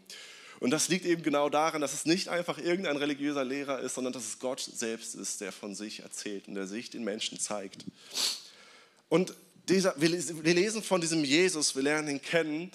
Und 0.58 0.70
das 0.70 0.88
liegt 0.88 1.06
eben 1.06 1.22
genau 1.22 1.48
daran, 1.48 1.80
dass 1.80 1.94
es 1.94 2.04
nicht 2.04 2.28
einfach 2.28 2.58
irgendein 2.58 2.98
religiöser 2.98 3.44
Lehrer 3.44 3.80
ist, 3.80 3.94
sondern 3.94 4.12
dass 4.12 4.26
es 4.26 4.38
Gott 4.38 4.60
selbst 4.60 5.14
ist, 5.14 5.40
der 5.40 5.52
von 5.52 5.74
sich 5.74 6.00
erzählt 6.00 6.48
und 6.48 6.54
der 6.54 6.66
sich 6.66 6.90
den 6.90 7.02
Menschen 7.02 7.40
zeigt. 7.40 7.86
Und 9.08 9.32
dieser, 9.68 9.98
wir 9.98 10.54
lesen 10.54 10.82
von 10.82 11.00
diesem 11.00 11.24
Jesus, 11.24 11.74
wir 11.74 11.82
lernen 11.82 12.08
ihn 12.08 12.22
kennen 12.22 12.70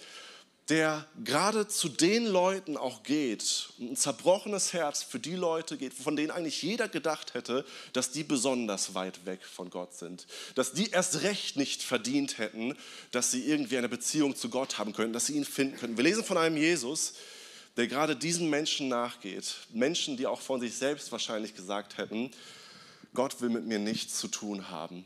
der 0.69 1.05
gerade 1.23 1.67
zu 1.67 1.89
den 1.89 2.25
Leuten 2.25 2.75
auch 2.75 3.03
geht, 3.03 3.69
ein 3.79 3.95
zerbrochenes 3.95 4.73
Herz 4.73 5.03
für 5.03 5.19
die 5.19 5.35
Leute 5.35 5.77
geht, 5.77 5.93
von 5.93 6.15
denen 6.15 6.31
eigentlich 6.31 6.63
jeder 6.63 6.87
gedacht 6.87 7.35
hätte, 7.35 7.65
dass 7.93 8.11
die 8.11 8.23
besonders 8.23 8.95
weit 8.95 9.25
weg 9.27 9.43
von 9.45 9.69
Gott 9.69 9.93
sind, 9.93 10.25
dass 10.55 10.73
die 10.73 10.89
erst 10.89 11.21
recht 11.21 11.55
nicht 11.55 11.83
verdient 11.83 12.39
hätten, 12.39 12.75
dass 13.11 13.29
sie 13.29 13.45
irgendwie 13.45 13.77
eine 13.77 13.89
Beziehung 13.89 14.35
zu 14.35 14.49
Gott 14.49 14.79
haben 14.79 14.93
können, 14.93 15.13
dass 15.13 15.27
sie 15.27 15.35
ihn 15.35 15.45
finden 15.45 15.77
können. 15.77 15.97
Wir 15.97 16.03
lesen 16.03 16.23
von 16.23 16.37
einem 16.37 16.57
Jesus, 16.57 17.13
der 17.77 17.87
gerade 17.87 18.15
diesen 18.15 18.49
Menschen 18.49 18.87
nachgeht, 18.87 19.55
Menschen, 19.71 20.17
die 20.17 20.25
auch 20.25 20.41
von 20.41 20.59
sich 20.59 20.75
selbst 20.75 21.11
wahrscheinlich 21.11 21.55
gesagt 21.55 21.97
hätten, 21.97 22.31
Gott 23.13 23.39
will 23.39 23.49
mit 23.49 23.65
mir 23.65 23.79
nichts 23.79 24.17
zu 24.17 24.27
tun 24.27 24.69
haben. 24.69 25.05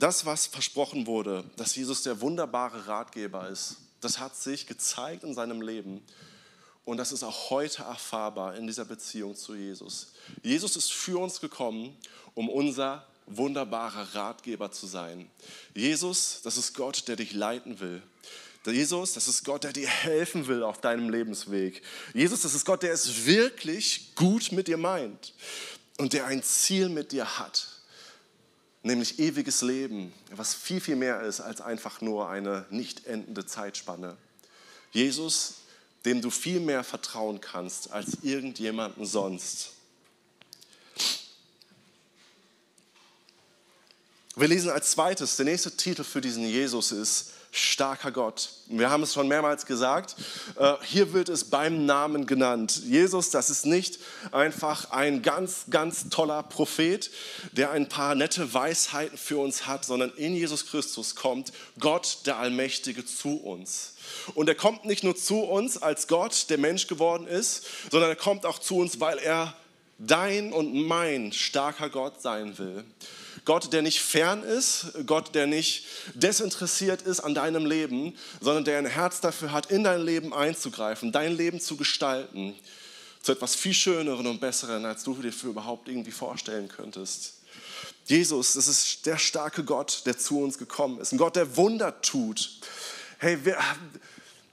Das, 0.00 0.24
was 0.24 0.46
versprochen 0.46 1.06
wurde, 1.06 1.44
dass 1.56 1.76
Jesus 1.76 2.02
der 2.02 2.22
wunderbare 2.22 2.86
Ratgeber 2.86 3.50
ist, 3.50 3.76
das 4.00 4.18
hat 4.18 4.34
sich 4.34 4.66
gezeigt 4.66 5.24
in 5.24 5.34
seinem 5.34 5.60
Leben. 5.60 6.02
Und 6.86 6.96
das 6.96 7.12
ist 7.12 7.22
auch 7.22 7.50
heute 7.50 7.82
erfahrbar 7.82 8.56
in 8.56 8.66
dieser 8.66 8.86
Beziehung 8.86 9.36
zu 9.36 9.54
Jesus. 9.54 10.12
Jesus 10.42 10.76
ist 10.76 10.90
für 10.90 11.18
uns 11.18 11.38
gekommen, 11.38 11.94
um 12.32 12.48
unser 12.48 13.06
wunderbarer 13.26 14.14
Ratgeber 14.14 14.72
zu 14.72 14.86
sein. 14.86 15.30
Jesus, 15.74 16.40
das 16.44 16.56
ist 16.56 16.72
Gott, 16.72 17.06
der 17.06 17.16
dich 17.16 17.34
leiten 17.34 17.78
will. 17.78 18.02
Jesus, 18.64 19.12
das 19.12 19.28
ist 19.28 19.44
Gott, 19.44 19.64
der 19.64 19.74
dir 19.74 19.88
helfen 19.88 20.46
will 20.46 20.62
auf 20.62 20.80
deinem 20.80 21.10
Lebensweg. 21.10 21.82
Jesus, 22.14 22.40
das 22.40 22.54
ist 22.54 22.64
Gott, 22.64 22.82
der 22.82 22.94
es 22.94 23.26
wirklich 23.26 24.14
gut 24.14 24.50
mit 24.50 24.66
dir 24.66 24.78
meint 24.78 25.34
und 25.98 26.14
der 26.14 26.24
ein 26.24 26.42
Ziel 26.42 26.88
mit 26.88 27.12
dir 27.12 27.38
hat 27.38 27.79
nämlich 28.82 29.18
ewiges 29.18 29.62
Leben, 29.62 30.12
was 30.30 30.54
viel, 30.54 30.80
viel 30.80 30.96
mehr 30.96 31.20
ist 31.22 31.40
als 31.40 31.60
einfach 31.60 32.00
nur 32.00 32.28
eine 32.28 32.66
nicht 32.70 33.06
endende 33.06 33.44
Zeitspanne. 33.44 34.16
Jesus, 34.92 35.56
dem 36.04 36.22
du 36.22 36.30
viel 36.30 36.60
mehr 36.60 36.82
vertrauen 36.82 37.40
kannst 37.40 37.92
als 37.92 38.18
irgendjemanden 38.22 39.04
sonst. 39.04 39.72
Wir 44.36 44.48
lesen 44.48 44.70
als 44.70 44.92
zweites, 44.92 45.36
der 45.36 45.44
nächste 45.44 45.76
Titel 45.76 46.04
für 46.04 46.20
diesen 46.20 46.44
Jesus 46.44 46.92
ist 46.92 47.32
starker 47.52 48.12
Gott. 48.12 48.50
Wir 48.68 48.90
haben 48.90 49.02
es 49.02 49.14
schon 49.14 49.26
mehrmals 49.26 49.66
gesagt, 49.66 50.14
äh, 50.56 50.74
hier 50.84 51.12
wird 51.12 51.28
es 51.28 51.44
beim 51.44 51.84
Namen 51.84 52.26
genannt. 52.26 52.82
Jesus, 52.84 53.30
das 53.30 53.50
ist 53.50 53.66
nicht 53.66 53.98
einfach 54.30 54.90
ein 54.90 55.22
ganz, 55.22 55.64
ganz 55.70 56.08
toller 56.08 56.42
Prophet, 56.44 57.10
der 57.52 57.72
ein 57.72 57.88
paar 57.88 58.14
nette 58.14 58.54
Weisheiten 58.54 59.18
für 59.18 59.38
uns 59.38 59.66
hat, 59.66 59.84
sondern 59.84 60.12
in 60.16 60.34
Jesus 60.34 60.66
Christus 60.66 61.16
kommt 61.16 61.52
Gott, 61.80 62.18
der 62.26 62.36
Allmächtige, 62.36 63.04
zu 63.04 63.36
uns. 63.36 63.94
Und 64.34 64.48
er 64.48 64.54
kommt 64.54 64.84
nicht 64.84 65.02
nur 65.02 65.16
zu 65.16 65.40
uns 65.40 65.80
als 65.80 66.06
Gott, 66.06 66.50
der 66.50 66.58
Mensch 66.58 66.86
geworden 66.86 67.26
ist, 67.26 67.66
sondern 67.90 68.10
er 68.10 68.16
kommt 68.16 68.46
auch 68.46 68.58
zu 68.58 68.76
uns, 68.76 69.00
weil 69.00 69.18
er 69.18 69.54
dein 69.98 70.52
und 70.52 70.72
mein 70.86 71.32
starker 71.32 71.90
Gott 71.90 72.20
sein 72.22 72.58
will. 72.58 72.84
Gott, 73.50 73.72
der 73.72 73.82
nicht 73.82 74.00
fern 74.00 74.44
ist, 74.44 74.92
Gott, 75.06 75.34
der 75.34 75.48
nicht 75.48 75.84
desinteressiert 76.14 77.02
ist 77.02 77.18
an 77.18 77.34
deinem 77.34 77.66
Leben, 77.66 78.16
sondern 78.40 78.64
der 78.64 78.78
ein 78.78 78.86
Herz 78.86 79.20
dafür 79.20 79.50
hat, 79.50 79.72
in 79.72 79.82
dein 79.82 80.02
Leben 80.02 80.32
einzugreifen, 80.32 81.10
dein 81.10 81.36
Leben 81.36 81.60
zu 81.60 81.76
gestalten, 81.76 82.54
zu 83.20 83.32
etwas 83.32 83.56
viel 83.56 83.74
Schöneren 83.74 84.28
und 84.28 84.40
Besseren, 84.40 84.84
als 84.84 85.02
du 85.02 85.14
dir 85.14 85.32
für 85.32 85.48
überhaupt 85.48 85.88
irgendwie 85.88 86.12
vorstellen 86.12 86.68
könntest. 86.68 87.40
Jesus, 88.06 88.52
das 88.52 88.68
ist 88.68 89.04
der 89.06 89.18
starke 89.18 89.64
Gott, 89.64 90.02
der 90.06 90.16
zu 90.16 90.38
uns 90.38 90.56
gekommen 90.56 91.00
ist. 91.00 91.10
Ein 91.10 91.18
Gott, 91.18 91.34
der 91.34 91.56
Wunder 91.56 92.00
tut. 92.02 92.52
Hey, 93.18 93.44
wir, 93.44 93.58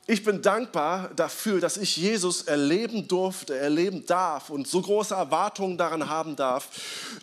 ich 0.09 0.23
bin 0.23 0.41
dankbar 0.41 1.11
dafür, 1.17 1.59
dass 1.59 1.75
ich 1.75 1.97
Jesus 1.97 2.43
erleben 2.43 3.09
durfte, 3.09 3.57
erleben 3.57 4.05
darf 4.05 4.49
und 4.49 4.65
so 4.65 4.81
große 4.81 5.13
Erwartungen 5.13 5.77
daran 5.77 6.07
haben 6.07 6.37
darf, 6.37 6.69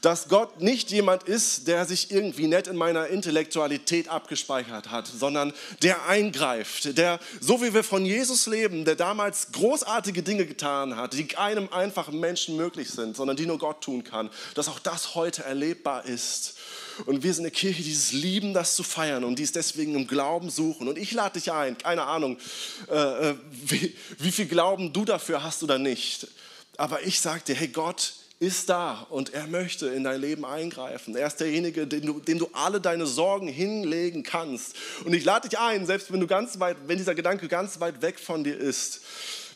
dass 0.02 0.28
Gott 0.28 0.60
nicht 0.60 0.90
jemand 0.90 1.22
ist, 1.22 1.66
der 1.66 1.86
sich 1.86 2.10
irgendwie 2.10 2.46
nett 2.46 2.66
in 2.66 2.76
meiner 2.76 3.06
Intellektualität 3.06 4.10
abgespeichert 4.10 4.90
hat, 4.90 5.06
sondern 5.06 5.54
der 5.82 6.06
eingreift, 6.06 6.98
der, 6.98 7.20
so 7.40 7.62
wie 7.62 7.72
wir 7.72 7.84
von 7.84 8.04
Jesus 8.04 8.46
leben, 8.46 8.84
der 8.84 8.96
damals 8.96 9.52
großartige 9.52 10.22
Dinge 10.22 10.44
getan 10.44 10.94
hat, 10.96 11.14
die 11.14 11.26
keinem 11.26 11.72
einfachen 11.72 12.20
Menschen 12.20 12.54
möglich 12.54 12.90
sind, 12.90 13.16
sondern 13.16 13.38
die 13.38 13.46
nur 13.46 13.58
Gott 13.58 13.80
tun 13.80 14.04
kann, 14.04 14.28
dass 14.54 14.68
auch 14.68 14.78
das 14.78 15.14
heute 15.14 15.42
erlebbar 15.42 16.04
ist. 16.04 16.58
Und 17.06 17.22
wir 17.22 17.34
sind 17.34 17.44
eine 17.44 17.50
Kirche, 17.50 17.82
die 17.82 17.92
es 17.92 18.12
lieben, 18.12 18.54
das 18.54 18.76
zu 18.76 18.82
feiern 18.82 19.24
und 19.24 19.38
die 19.38 19.42
es 19.42 19.52
deswegen 19.52 19.94
im 19.94 20.06
Glauben 20.06 20.50
suchen. 20.50 20.88
Und 20.88 20.98
ich 20.98 21.12
lade 21.12 21.38
dich 21.38 21.52
ein, 21.52 21.76
keine 21.78 22.04
Ahnung, 22.04 22.38
äh, 22.90 23.30
äh, 23.30 23.34
wie, 23.50 23.94
wie 24.18 24.32
viel 24.32 24.46
Glauben 24.46 24.92
du 24.92 25.04
dafür 25.04 25.42
hast 25.42 25.62
oder 25.62 25.78
nicht. 25.78 26.28
Aber 26.76 27.02
ich 27.02 27.20
sage 27.20 27.42
dir, 27.46 27.54
hey 27.54 27.68
Gott, 27.68 28.14
ist 28.40 28.68
da 28.68 29.06
und 29.10 29.32
er 29.32 29.46
möchte 29.46 29.88
in 29.88 30.04
dein 30.04 30.20
Leben 30.20 30.44
eingreifen. 30.44 31.16
Er 31.16 31.26
ist 31.26 31.36
derjenige, 31.36 31.86
dem 31.86 32.04
du, 32.04 32.20
dem 32.20 32.38
du 32.38 32.48
alle 32.52 32.80
deine 32.80 33.06
Sorgen 33.06 33.48
hinlegen 33.48 34.22
kannst. 34.22 34.74
Und 35.04 35.14
ich 35.14 35.24
lade 35.24 35.48
dich 35.48 35.58
ein, 35.58 35.86
selbst 35.86 36.12
wenn 36.12 36.20
du 36.20 36.26
ganz 36.26 36.58
weit, 36.58 36.76
wenn 36.86 36.98
dieser 36.98 37.14
Gedanke 37.14 37.48
ganz 37.48 37.80
weit 37.80 38.02
weg 38.02 38.18
von 38.18 38.44
dir 38.44 38.56
ist, 38.56 39.00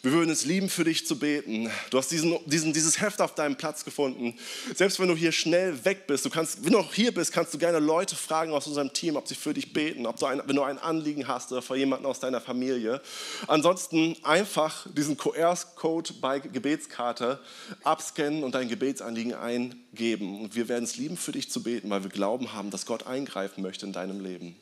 wir 0.02 0.12
würden 0.12 0.30
es 0.30 0.44
lieben, 0.44 0.68
für 0.68 0.84
dich 0.84 1.06
zu 1.06 1.18
beten. 1.18 1.70
Du 1.90 1.98
hast 1.98 2.10
diesen, 2.10 2.38
diesen, 2.46 2.72
dieses 2.72 3.00
Heft 3.00 3.20
auf 3.20 3.34
deinem 3.34 3.56
Platz 3.56 3.84
gefunden. 3.84 4.34
Selbst 4.74 5.00
wenn 5.00 5.08
du 5.08 5.16
hier 5.16 5.32
schnell 5.32 5.84
weg 5.84 6.06
bist, 6.06 6.24
du 6.24 6.30
kannst, 6.30 6.64
wenn 6.64 6.72
du 6.72 6.78
noch 6.78 6.94
hier 6.94 7.12
bist, 7.12 7.32
kannst 7.32 7.52
du 7.52 7.58
gerne 7.58 7.80
Leute 7.80 8.14
fragen 8.14 8.52
aus 8.52 8.66
unserem 8.66 8.92
Team, 8.92 9.16
ob 9.16 9.26
sie 9.26 9.34
für 9.34 9.54
dich 9.54 9.72
beten, 9.72 10.06
ob 10.06 10.18
du 10.18 10.26
ein, 10.26 10.40
wenn 10.46 10.54
du 10.54 10.62
ein 10.62 10.78
Anliegen 10.78 11.26
hast 11.26 11.50
oder 11.50 11.62
für 11.62 11.76
jemanden 11.76 12.06
aus 12.06 12.20
deiner 12.20 12.40
Familie. 12.40 13.00
Ansonsten 13.48 14.16
einfach 14.22 14.86
diesen 14.92 15.16
QR-Code 15.16 16.14
bei 16.20 16.38
Gebetskarte 16.38 17.40
abscannen 17.82 18.44
und 18.44 18.54
dein 18.54 18.68
Gebetsanliegen 18.68 19.34
eingeben. 19.34 20.42
Und 20.42 20.54
wir 20.54 20.68
werden 20.68 20.84
es 20.84 20.96
lieben, 20.96 21.16
für 21.16 21.32
dich 21.32 21.50
zu 21.50 21.62
beten, 21.62 21.90
weil 21.90 22.04
wir 22.04 22.10
Glauben 22.10 22.52
haben, 22.52 22.70
dass 22.70 22.86
Gott 22.86 23.06
eingreifen 23.06 23.62
möchte 23.62 23.84
in 23.84 23.92
deinem 23.92 24.20
Leben. 24.20 24.56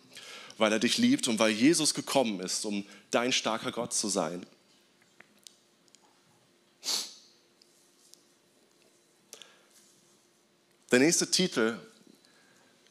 Weil 0.56 0.72
er 0.72 0.78
dich 0.78 0.96
liebt 0.96 1.28
und 1.28 1.38
weil 1.38 1.50
Jesus 1.50 1.92
gekommen 1.92 2.40
ist, 2.40 2.64
um 2.64 2.86
dein 3.10 3.32
starker 3.32 3.72
Gott 3.72 3.92
zu 3.92 4.08
sein. 4.08 4.46
Der 10.92 11.00
nächste 11.00 11.28
Titel, 11.28 11.76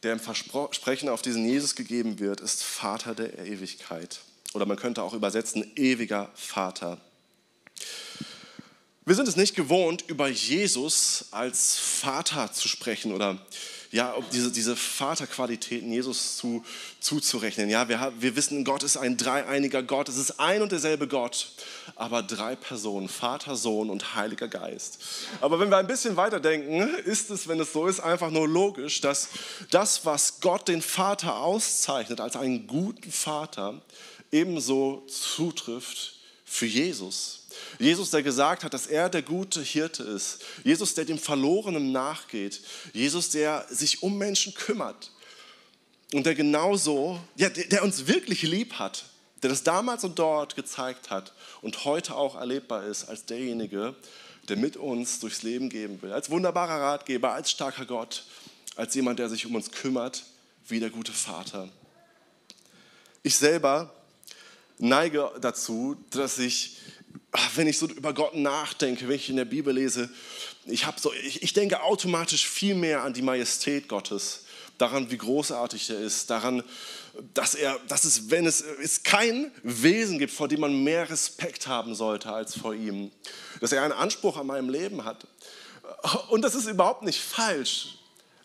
der 0.04 0.14
im 0.14 0.20
Versprechen 0.20 1.08
auf 1.08 1.22
diesen 1.22 1.48
Jesus 1.48 1.76
gegeben 1.76 2.20
wird, 2.20 2.42
ist 2.42 2.62
Vater 2.62 3.16
der 3.16 3.40
Ewigkeit. 3.40 4.20
Oder 4.54 4.66
man 4.66 4.76
könnte 4.76 5.02
auch 5.02 5.14
übersetzen, 5.14 5.72
ewiger 5.78 6.30
Vater. 6.36 7.00
Wir 9.06 9.16
sind 9.16 9.30
es 9.30 9.38
nicht 9.38 9.56
gewohnt, 9.56 10.04
über 10.08 10.28
Jesus 10.28 11.28
als 11.32 11.78
Vater 11.78 12.52
zu 12.52 12.68
sprechen 12.68 13.14
oder 13.14 13.46
ja, 13.92 14.16
diese, 14.32 14.52
diese 14.52 14.76
Vaterqualitäten 14.76 15.92
Jesus 15.92 16.38
zu, 16.38 16.64
zuzurechnen. 17.00 17.70
Ja, 17.70 17.88
wir, 17.88 18.14
wir 18.20 18.36
wissen, 18.36 18.64
Gott 18.64 18.84
ist 18.84 18.98
ein 18.98 19.18
dreieiniger 19.18 19.84
Gott. 19.84 20.10
Es 20.10 20.18
ist 20.18 20.40
ein 20.40 20.62
und 20.62 20.72
derselbe 20.72 21.08
Gott, 21.08 21.52
aber 21.96 22.24
drei 22.24 22.56
Personen, 22.56 23.08
Vater, 23.08 23.56
Sohn 23.56 23.90
und 23.90 24.16
Heiliger 24.16 24.48
Geist. 24.48 25.00
Aber 25.42 25.60
wenn 25.60 25.70
wir 25.70 25.78
ein 25.78 25.88
bisschen 25.88 26.18
weiterdenken, 26.18 26.96
ist 27.06 27.30
es, 27.30 27.48
wenn 27.48 27.60
es 27.60 27.74
so 27.74 27.88
ist, 27.88 28.00
einfach 28.00 28.32
nur 28.32 28.48
logisch, 28.48 29.02
dass 29.02 29.30
das, 29.72 30.06
was 30.06 30.40
Gott 30.42 30.68
den 30.68 30.82
Vater 30.82 31.38
auszeichnet 31.38 32.22
als 32.22 32.36
einen 32.36 32.68
guten 32.68 33.12
Vater, 33.12 33.82
ebenso 34.32 35.06
zutrifft 35.08 36.16
für 36.44 36.66
Jesus. 36.66 37.45
Jesus, 37.80 38.12
der 38.12 38.24
gesagt 38.24 38.64
hat, 38.64 38.74
dass 38.74 38.88
er 38.88 39.10
der 39.10 39.22
gute 39.22 39.62
Hirte 39.62 40.04
ist. 40.04 40.44
Jesus, 40.64 40.94
der 40.94 41.06
dem 41.06 41.18
Verlorenen 41.18 41.92
nachgeht. 41.92 42.62
Jesus, 42.94 43.30
der 43.30 43.66
sich 43.70 44.04
um 44.04 44.18
Menschen 44.18 44.54
kümmert. 44.54 45.12
Und 46.14 46.26
der 46.26 46.36
genauso, 46.36 47.20
ja, 47.36 47.50
der 47.50 47.84
uns 47.84 48.08
wirklich 48.08 48.44
lieb 48.44 48.74
hat, 48.74 49.06
der 49.42 49.50
das 49.50 49.64
damals 49.64 50.04
und 50.04 50.18
dort 50.18 50.56
gezeigt 50.56 51.10
hat 51.10 51.34
und 51.62 51.86
heute 51.86 52.16
auch 52.16 52.36
erlebbar 52.36 52.86
ist 52.86 53.06
als 53.06 53.26
derjenige, 53.26 53.96
der 54.48 54.58
mit 54.58 54.78
uns 54.78 55.20
durchs 55.20 55.44
Leben 55.44 55.70
gehen 55.70 56.02
will. 56.02 56.14
Als 56.14 56.30
wunderbarer 56.30 56.82
Ratgeber, 56.82 57.34
als 57.34 57.52
starker 57.52 57.86
Gott, 57.86 58.26
als 58.76 58.94
jemand, 58.96 59.20
der 59.20 59.30
sich 59.30 59.46
um 59.46 59.56
uns 59.56 59.72
kümmert, 59.72 60.24
wie 60.68 60.80
der 60.80 60.90
gute 60.90 61.12
Vater. 61.12 61.70
Ich 63.24 63.36
selber 63.38 63.94
neige 64.78 65.32
dazu, 65.42 65.96
dass 66.12 66.38
ich 66.38 66.78
wenn 67.56 67.68
ich 67.68 67.78
so 67.78 67.88
über 67.88 68.14
Gott 68.14 68.36
nachdenke, 68.36 69.08
wenn 69.08 69.16
ich 69.16 69.30
in 69.30 69.38
der 69.38 69.46
Bibel 69.46 69.74
lese, 69.74 70.10
ich, 70.66 70.86
so, 70.98 71.14
ich, 71.14 71.44
ich 71.44 71.54
denke 71.54 71.82
automatisch 71.82 72.48
viel 72.48 72.76
mehr 72.76 73.04
an 73.04 73.14
die 73.14 73.22
Majestät 73.22 73.88
Gottes, 73.88 74.46
daran, 74.78 75.10
wie 75.12 75.18
großartig 75.18 75.90
er 75.90 76.00
ist, 76.00 76.30
daran, 76.30 76.64
dass, 77.34 77.56
er, 77.56 77.80
dass 77.88 78.04
es, 78.04 78.30
wenn 78.30 78.46
es, 78.46 78.62
es 78.62 79.04
kein 79.04 79.52
Wesen 79.64 80.20
gibt, 80.20 80.34
vor 80.34 80.48
dem 80.48 80.62
man 80.62 80.84
mehr 80.84 81.10
Respekt 81.10 81.68
haben 81.68 81.96
sollte 81.96 82.32
als 82.32 82.58
vor 82.58 82.74
ihm, 82.74 83.12
dass 83.62 83.72
er 83.72 83.84
einen 83.84 83.94
Anspruch 83.94 84.38
an 84.38 84.48
meinem 84.48 84.70
Leben 84.70 85.06
hat. 85.06 85.26
Und 86.30 86.42
das 86.42 86.56
ist 86.56 86.68
überhaupt 86.68 87.04
nicht 87.04 87.22
falsch. 87.22 87.98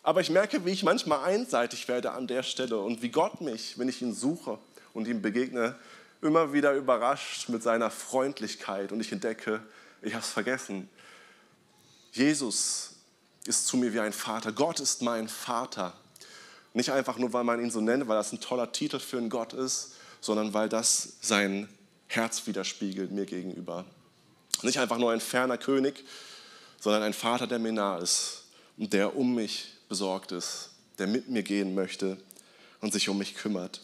Aber 0.02 0.20
ich 0.20 0.30
merke, 0.30 0.64
wie 0.64 0.70
ich 0.70 0.82
manchmal 0.82 1.24
einseitig 1.24 1.88
werde 1.88 2.12
an 2.12 2.26
der 2.26 2.42
Stelle 2.42 2.78
und 2.78 3.02
wie 3.02 3.10
Gott 3.10 3.40
mich, 3.40 3.78
wenn 3.78 3.88
ich 3.88 4.00
ihn 4.00 4.14
suche 4.14 4.58
und 4.94 5.06
ihm 5.08 5.20
begegne, 5.20 5.74
immer 6.22 6.52
wieder 6.52 6.74
überrascht 6.74 7.48
mit 7.48 7.62
seiner 7.62 7.90
Freundlichkeit 7.90 8.92
und 8.92 9.00
ich 9.00 9.12
entdecke, 9.12 9.62
ich 10.02 10.14
habe 10.14 10.22
es 10.22 10.30
vergessen. 10.30 10.88
Jesus 12.12 12.94
ist 13.46 13.66
zu 13.66 13.76
mir 13.76 13.92
wie 13.92 14.00
ein 14.00 14.12
Vater. 14.12 14.52
Gott 14.52 14.80
ist 14.80 15.02
mein 15.02 15.28
Vater. 15.28 15.94
Nicht 16.72 16.90
einfach 16.90 17.18
nur, 17.18 17.32
weil 17.32 17.44
man 17.44 17.60
ihn 17.60 17.70
so 17.70 17.80
nennt, 17.80 18.06
weil 18.06 18.16
das 18.16 18.32
ein 18.32 18.40
toller 18.40 18.70
Titel 18.72 18.98
für 18.98 19.18
einen 19.18 19.30
Gott 19.30 19.52
ist, 19.52 19.94
sondern 20.20 20.54
weil 20.54 20.68
das 20.68 21.14
sein 21.20 21.68
Herz 22.06 22.46
widerspiegelt 22.46 23.10
mir 23.10 23.26
gegenüber. 23.26 23.84
Nicht 24.62 24.78
einfach 24.78 24.98
nur 24.98 25.12
ein 25.12 25.20
ferner 25.20 25.58
König, 25.58 26.04
sondern 26.78 27.02
ein 27.02 27.14
Vater, 27.14 27.46
der 27.46 27.58
mir 27.58 27.72
nah 27.72 27.98
ist 27.98 28.44
und 28.76 28.92
der 28.92 29.16
um 29.16 29.34
mich 29.34 29.72
besorgt 29.88 30.32
ist, 30.32 30.70
der 30.98 31.06
mit 31.06 31.28
mir 31.28 31.42
gehen 31.42 31.74
möchte 31.74 32.18
und 32.80 32.92
sich 32.92 33.08
um 33.08 33.18
mich 33.18 33.34
kümmert. 33.34 33.80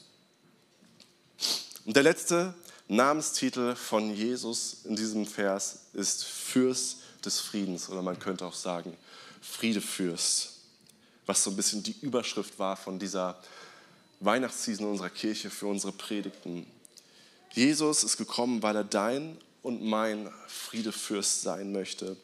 Und 1.87 1.95
der 1.95 2.03
letzte 2.03 2.53
Namenstitel 2.89 3.77
von 3.77 4.13
Jesus 4.13 4.79
in 4.85 4.97
diesem 4.97 5.25
Vers 5.25 5.79
ist 5.93 6.25
Fürst 6.25 6.99
des 7.25 7.39
Friedens 7.39 7.89
oder 7.89 8.03
man 8.03 8.19
könnte 8.19 8.45
auch 8.45 8.55
sagen 8.55 8.97
Friedefürst, 9.41 10.55
was 11.27 11.45
so 11.45 11.51
ein 11.51 11.57
bisschen 11.57 11.85
die 11.85 11.95
Überschrift 12.03 12.59
war 12.59 12.77
von 12.77 12.99
dieser 12.99 13.41
Weihnachtsseason 14.19 14.91
unserer 14.91 15.11
Kirche 15.11 15.49
für 15.49 15.69
unsere 15.69 15.93
Predigten. 15.93 16.67
Jesus 17.53 18.03
ist 18.03 18.17
gekommen, 18.17 18.65
weil 18.65 18.75
er 18.75 18.85
dein 18.85 19.39
und 19.63 19.81
mein 19.85 20.29
Friedefürst 20.49 21.43
sein 21.43 21.71
möchte. 21.71 22.17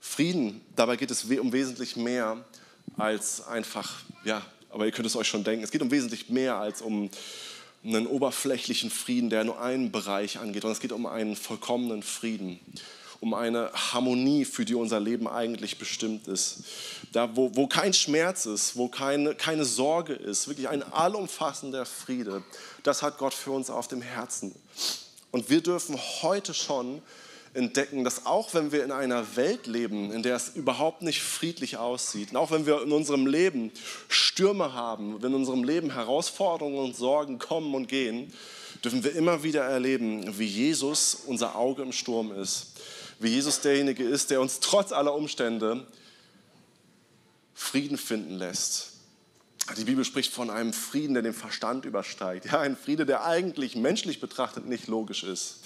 Frieden, 0.00 0.60
dabei 0.76 0.96
geht 0.96 1.10
es 1.10 1.24
um 1.24 1.52
wesentlich 1.52 1.96
mehr 1.96 2.44
als 2.98 3.46
einfach 3.46 4.02
ja, 4.22 4.44
aber 4.72 4.86
ihr 4.86 4.92
könnt 4.92 5.06
es 5.06 5.16
euch 5.16 5.28
schon 5.28 5.44
denken, 5.44 5.64
es 5.64 5.70
geht 5.70 5.82
um 5.82 5.90
wesentlich 5.90 6.28
mehr 6.30 6.56
als 6.56 6.82
um 6.82 7.10
einen 7.84 8.06
oberflächlichen 8.06 8.90
Frieden, 8.90 9.30
der 9.30 9.44
nur 9.44 9.60
einen 9.60 9.92
Bereich 9.92 10.38
angeht, 10.38 10.62
sondern 10.62 10.76
es 10.76 10.80
geht 10.80 10.92
um 10.92 11.06
einen 11.06 11.36
vollkommenen 11.36 12.02
Frieden, 12.02 12.60
um 13.20 13.34
eine 13.34 13.70
Harmonie, 13.72 14.44
für 14.44 14.64
die 14.64 14.74
unser 14.74 15.00
Leben 15.00 15.28
eigentlich 15.28 15.78
bestimmt 15.78 16.28
ist. 16.28 16.64
Da, 17.12 17.36
wo, 17.36 17.54
wo 17.54 17.66
kein 17.66 17.92
Schmerz 17.92 18.46
ist, 18.46 18.76
wo 18.76 18.88
keine, 18.88 19.34
keine 19.34 19.64
Sorge 19.64 20.14
ist, 20.14 20.48
wirklich 20.48 20.68
ein 20.68 20.82
allumfassender 20.82 21.84
Friede, 21.84 22.42
das 22.82 23.02
hat 23.02 23.18
Gott 23.18 23.34
für 23.34 23.50
uns 23.50 23.68
auf 23.68 23.88
dem 23.88 24.02
Herzen. 24.02 24.54
Und 25.30 25.50
wir 25.50 25.62
dürfen 25.62 25.98
heute 26.22 26.54
schon 26.54 27.02
entdecken, 27.54 28.02
dass 28.04 28.24
auch 28.24 28.54
wenn 28.54 28.72
wir 28.72 28.84
in 28.84 28.92
einer 28.92 29.36
Welt 29.36 29.66
leben, 29.66 30.10
in 30.10 30.22
der 30.22 30.36
es 30.36 30.50
überhaupt 30.54 31.02
nicht 31.02 31.22
friedlich 31.22 31.76
aussieht, 31.76 32.30
und 32.30 32.36
auch 32.36 32.50
wenn 32.50 32.66
wir 32.66 32.82
in 32.82 32.92
unserem 32.92 33.26
Leben 33.26 33.70
Stürme 34.08 34.72
haben, 34.72 35.22
wenn 35.22 35.32
in 35.32 35.36
unserem 35.36 35.64
Leben 35.64 35.92
Herausforderungen 35.92 36.78
und 36.78 36.96
Sorgen 36.96 37.38
kommen 37.38 37.74
und 37.74 37.88
gehen, 37.88 38.32
dürfen 38.82 39.04
wir 39.04 39.14
immer 39.14 39.42
wieder 39.42 39.62
erleben, 39.62 40.38
wie 40.38 40.46
Jesus 40.46 41.14
unser 41.26 41.56
Auge 41.56 41.82
im 41.82 41.92
Sturm 41.92 42.32
ist, 42.32 42.72
wie 43.18 43.28
Jesus 43.28 43.60
derjenige 43.60 44.04
ist, 44.04 44.30
der 44.30 44.40
uns 44.40 44.60
trotz 44.60 44.92
aller 44.92 45.14
Umstände 45.14 45.86
Frieden 47.54 47.98
finden 47.98 48.38
lässt. 48.38 48.88
Die 49.76 49.84
Bibel 49.84 50.04
spricht 50.04 50.32
von 50.32 50.50
einem 50.50 50.72
Frieden, 50.72 51.14
der 51.14 51.22
den 51.22 51.34
Verstand 51.34 51.84
übersteigt. 51.84 52.46
Ja, 52.46 52.60
ein 52.60 52.76
Friede, 52.76 53.06
der 53.06 53.24
eigentlich 53.24 53.76
menschlich 53.76 54.20
betrachtet 54.20 54.66
nicht 54.66 54.88
logisch 54.88 55.22
ist 55.22 55.60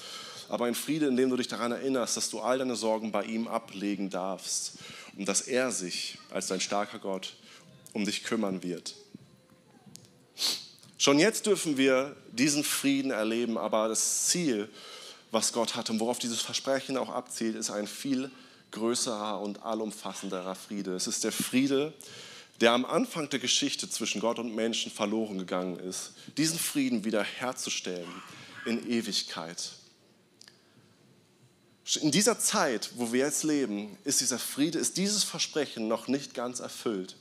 aber 0.50 0.66
ein 0.66 0.74
Friede, 0.74 1.06
in 1.06 1.16
dem 1.16 1.30
du 1.30 1.36
dich 1.36 1.48
daran 1.48 1.72
erinnerst, 1.72 2.16
dass 2.16 2.30
du 2.30 2.40
all 2.40 2.58
deine 2.58 2.76
Sorgen 2.76 3.12
bei 3.12 3.24
ihm 3.24 3.48
ablegen 3.48 4.10
darfst 4.10 4.78
und 5.16 5.28
dass 5.28 5.42
er 5.42 5.72
sich 5.72 6.18
als 6.30 6.46
dein 6.46 6.60
starker 6.60 6.98
Gott 6.98 7.34
um 7.92 8.04
dich 8.04 8.24
kümmern 8.24 8.62
wird. 8.62 8.94
Schon 10.98 11.18
jetzt 11.18 11.46
dürfen 11.46 11.76
wir 11.76 12.16
diesen 12.32 12.64
Frieden 12.64 13.10
erleben, 13.10 13.58
aber 13.58 13.88
das 13.88 14.26
Ziel, 14.26 14.68
was 15.30 15.52
Gott 15.52 15.76
hat 15.76 15.90
und 15.90 16.00
worauf 16.00 16.18
dieses 16.18 16.40
Versprechen 16.40 16.96
auch 16.96 17.10
abzielt, 17.10 17.56
ist 17.56 17.70
ein 17.70 17.86
viel 17.86 18.30
größerer 18.70 19.40
und 19.40 19.62
allumfassenderer 19.62 20.54
Friede. 20.54 20.94
Es 20.94 21.06
ist 21.06 21.24
der 21.24 21.32
Friede, 21.32 21.92
der 22.60 22.72
am 22.72 22.84
Anfang 22.84 23.28
der 23.28 23.38
Geschichte 23.38 23.88
zwischen 23.88 24.20
Gott 24.20 24.38
und 24.38 24.54
Menschen 24.54 24.90
verloren 24.90 25.38
gegangen 25.38 25.78
ist, 25.78 26.12
diesen 26.36 26.58
Frieden 26.58 27.04
wieder 27.04 27.22
herzustellen 27.22 28.10
in 28.64 28.90
Ewigkeit. 28.90 29.72
In 31.94 32.10
dieser 32.10 32.38
Zeit, 32.38 32.90
wo 32.96 33.12
wir 33.12 33.20
jetzt 33.20 33.44
leben, 33.44 33.96
ist 34.02 34.20
dieser 34.20 34.40
Friede, 34.40 34.78
ist 34.78 34.96
dieses 34.96 35.22
Versprechen 35.22 35.86
noch 35.86 36.08
nicht 36.08 36.34
ganz 36.34 36.58
erfüllt. 36.58 37.16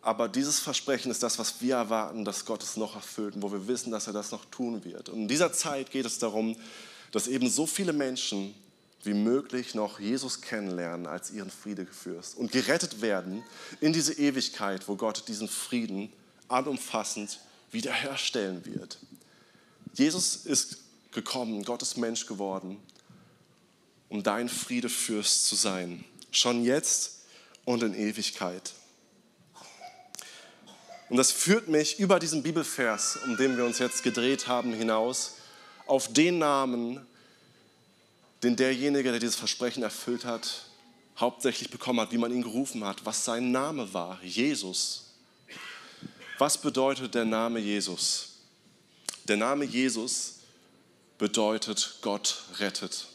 Aber 0.00 0.28
dieses 0.28 0.60
Versprechen 0.60 1.10
ist 1.10 1.24
das, 1.24 1.40
was 1.40 1.60
wir 1.60 1.74
erwarten, 1.74 2.24
dass 2.24 2.44
Gott 2.44 2.62
es 2.62 2.76
noch 2.76 2.94
erfüllt 2.94 3.34
und 3.34 3.42
wo 3.42 3.50
wir 3.50 3.66
wissen, 3.66 3.90
dass 3.90 4.06
er 4.06 4.12
das 4.12 4.30
noch 4.30 4.44
tun 4.44 4.84
wird. 4.84 5.08
Und 5.08 5.22
in 5.22 5.28
dieser 5.28 5.52
Zeit 5.52 5.90
geht 5.90 6.06
es 6.06 6.20
darum, 6.20 6.56
dass 7.10 7.26
eben 7.26 7.50
so 7.50 7.66
viele 7.66 7.92
Menschen 7.92 8.54
wie 9.02 9.14
möglich 9.14 9.74
noch 9.74 9.98
Jesus 9.98 10.40
kennenlernen 10.40 11.06
als 11.06 11.32
ihren 11.32 11.50
Friedefürst 11.50 12.36
und 12.36 12.52
gerettet 12.52 13.00
werden 13.00 13.42
in 13.80 13.92
diese 13.92 14.12
Ewigkeit, 14.12 14.86
wo 14.86 14.94
Gott 14.94 15.26
diesen 15.26 15.48
Frieden 15.48 16.12
allumfassend 16.46 17.40
wiederherstellen 17.72 18.64
wird. 18.64 18.98
Jesus 19.94 20.36
ist 20.36 20.78
gekommen, 21.10 21.64
Gott 21.64 21.82
ist 21.82 21.96
Mensch 21.96 22.26
geworden, 22.26 22.78
um 24.08 24.22
dein 24.22 24.48
Friedefürst 24.48 25.46
zu 25.46 25.54
sein, 25.54 26.04
schon 26.30 26.64
jetzt 26.64 27.20
und 27.64 27.82
in 27.82 27.94
Ewigkeit. 27.94 28.72
Und 31.08 31.16
das 31.16 31.32
führt 31.32 31.68
mich 31.68 31.98
über 31.98 32.18
diesen 32.18 32.42
Bibelvers, 32.42 33.18
um 33.24 33.36
den 33.36 33.56
wir 33.56 33.64
uns 33.64 33.78
jetzt 33.78 34.02
gedreht 34.02 34.46
haben, 34.46 34.74
hinaus, 34.74 35.36
auf 35.86 36.12
den 36.12 36.38
Namen, 36.38 37.06
den 38.42 38.56
derjenige, 38.56 39.10
der 39.10 39.20
dieses 39.20 39.36
Versprechen 39.36 39.82
erfüllt 39.82 40.24
hat, 40.24 40.66
hauptsächlich 41.18 41.70
bekommen 41.70 42.00
hat, 42.00 42.12
wie 42.12 42.18
man 42.18 42.32
ihn 42.32 42.42
gerufen 42.42 42.84
hat, 42.84 43.04
was 43.04 43.24
sein 43.24 43.50
Name 43.50 43.92
war, 43.92 44.22
Jesus. 44.22 45.14
Was 46.36 46.58
bedeutet 46.58 47.14
der 47.14 47.24
Name 47.24 47.58
Jesus? 47.58 48.36
Der 49.26 49.36
Name 49.36 49.64
Jesus 49.64 50.36
bedeutet 51.18 51.98
Gott 52.00 52.44
rettet, 52.58 53.08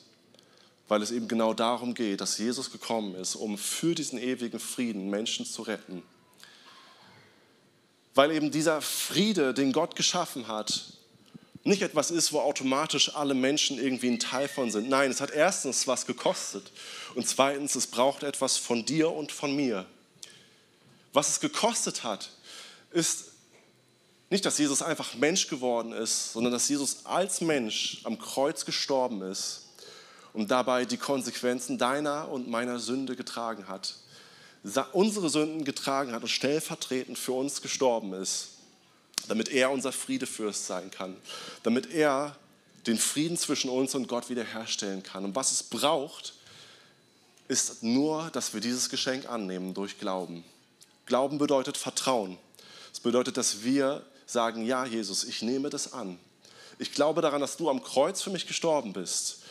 weil 0.88 1.02
es 1.02 1.12
eben 1.12 1.28
genau 1.28 1.54
darum 1.54 1.94
geht, 1.94 2.22
dass 2.22 2.38
Jesus 2.38 2.72
gekommen 2.72 3.16
ist, 3.16 3.36
um 3.36 3.58
für 3.58 3.96
diesen 3.96 4.20
ewigen 4.20 4.60
Frieden 4.60 5.10
Menschen 5.10 5.46
zu 5.46 5.62
retten. 5.62 6.04
Weil 8.16 8.32
eben 8.32 8.52
dieser 8.52 8.82
Friede, 8.82 9.54
den 9.54 9.72
Gott 9.72 9.96
geschaffen 9.96 10.48
hat, 10.48 10.94
nicht 11.64 11.82
etwas 11.82 12.12
ist, 12.12 12.34
wo 12.34 12.42
automatisch 12.42 13.16
alle 13.16 13.34
Menschen 13.34 13.80
irgendwie 13.80 14.10
ein 14.10 14.20
Teil 14.20 14.50
von 14.50 14.70
sind. 14.70 14.90
Nein, 14.90 15.10
es 15.10 15.22
hat 15.22 15.32
erstens 15.32 15.88
was 15.88 16.06
gekostet 16.06 16.72
und 17.16 17.28
zweitens, 17.28 17.76
es 17.76 17.88
braucht 17.88 18.24
etwas 18.24 18.58
von 18.58 18.84
dir 18.84 19.10
und 19.10 19.32
von 19.32 19.56
mir. 19.56 19.86
Was 21.14 21.30
es 21.30 21.40
gekostet 21.40 22.04
hat, 22.04 22.30
ist 22.92 23.32
nicht, 24.30 24.46
dass 24.46 24.58
Jesus 24.58 24.82
einfach 24.82 25.14
Mensch 25.14 25.48
geworden 25.48 25.94
ist, 25.94 26.34
sondern 26.34 26.52
dass 26.52 26.68
Jesus 26.68 27.06
als 27.06 27.40
Mensch 27.40 28.02
am 28.04 28.20
Kreuz 28.20 28.66
gestorben 28.66 29.22
ist 29.22 29.63
und 30.34 30.52
dabei 30.52 30.86
die 30.86 30.98
Konsequenzen 30.98 31.78
deiner 31.78 32.30
und 32.30 32.50
meiner 32.50 32.80
Sünde 32.80 33.16
getragen 33.16 33.68
hat. 33.68 33.96
Unsere 34.94 35.30
Sünden 35.30 35.66
getragen 35.66 36.12
hat 36.14 36.24
und 36.24 36.30
stellvertretend 36.30 37.18
für 37.18 37.34
uns 37.34 37.62
gestorben 37.62 38.14
ist 38.14 38.54
damit 39.28 39.50
er 39.50 39.72
unser 39.72 39.92
Friedefürst 39.92 40.66
sein 40.66 40.92
kann, 40.92 41.16
damit 41.64 41.92
er 41.92 42.36
den 42.88 42.98
Frieden 42.98 43.38
zwischen 43.38 43.70
uns 43.70 43.96
und 43.96 44.08
Gott 44.08 44.30
wiederherstellen 44.30 45.04
kann. 45.04 45.24
Und 45.24 45.36
was 45.36 45.52
es 45.52 45.64
braucht, 45.64 46.34
ist 47.48 47.84
nur, 47.84 48.30
dass 48.32 48.54
wir 48.54 48.62
dieses 48.62 48.90
Geschenk 48.90 49.30
annehmen 49.30 49.74
durch 49.74 49.98
Glauben. 50.00 50.44
Glauben 51.06 51.38
bedeutet 51.38 51.78
Vertrauen. 51.78 52.38
Es 52.92 53.00
bedeutet, 53.00 53.38
dass 53.38 53.64
wir 53.64 54.04
sagen, 54.26 54.66
ja 54.66 54.86
Jesus, 54.86 55.24
ich 55.24 55.42
nehme 55.42 55.70
das 55.70 55.94
an. 55.94 56.20
Ich 56.80 56.92
glaube 56.92 57.22
daran, 57.22 57.42
dass 57.42 57.58
du 57.58 57.70
am 57.70 57.84
Kreuz 57.84 58.22
für 58.22 58.30
mich 58.30 58.48
gestorben 58.48 58.94
bist. 58.94 59.43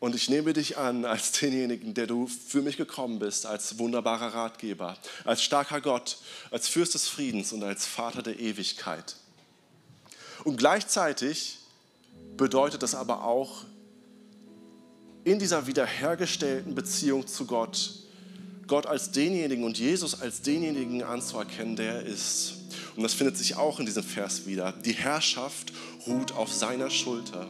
Und 0.00 0.14
ich 0.14 0.28
nehme 0.28 0.52
dich 0.52 0.78
an 0.78 1.04
als 1.04 1.32
denjenigen, 1.32 1.94
der 1.94 2.06
du 2.06 2.26
für 2.28 2.62
mich 2.62 2.76
gekommen 2.76 3.18
bist, 3.18 3.46
als 3.46 3.78
wunderbarer 3.78 4.32
Ratgeber, 4.32 4.96
als 5.24 5.42
starker 5.42 5.80
Gott, 5.80 6.18
als 6.50 6.68
Fürst 6.68 6.94
des 6.94 7.08
Friedens 7.08 7.52
und 7.52 7.64
als 7.64 7.84
Vater 7.84 8.22
der 8.22 8.38
Ewigkeit. 8.38 9.16
Und 10.44 10.56
gleichzeitig 10.56 11.58
bedeutet 12.36 12.82
das 12.82 12.94
aber 12.94 13.24
auch, 13.24 13.64
in 15.24 15.38
dieser 15.38 15.66
wiederhergestellten 15.66 16.74
Beziehung 16.74 17.26
zu 17.26 17.44
Gott, 17.44 17.92
Gott 18.66 18.86
als 18.86 19.10
denjenigen 19.10 19.64
und 19.64 19.78
Jesus 19.78 20.20
als 20.20 20.42
denjenigen 20.42 21.02
anzuerkennen, 21.02 21.76
der 21.76 21.96
er 21.96 22.02
ist. 22.02 22.54
Und 22.96 23.02
das 23.02 23.14
findet 23.14 23.36
sich 23.36 23.56
auch 23.56 23.80
in 23.80 23.86
diesem 23.86 24.04
Vers 24.04 24.46
wieder. 24.46 24.72
Die 24.72 24.92
Herrschaft 24.92 25.72
ruht 26.06 26.32
auf 26.32 26.52
seiner 26.52 26.88
Schulter. 26.88 27.48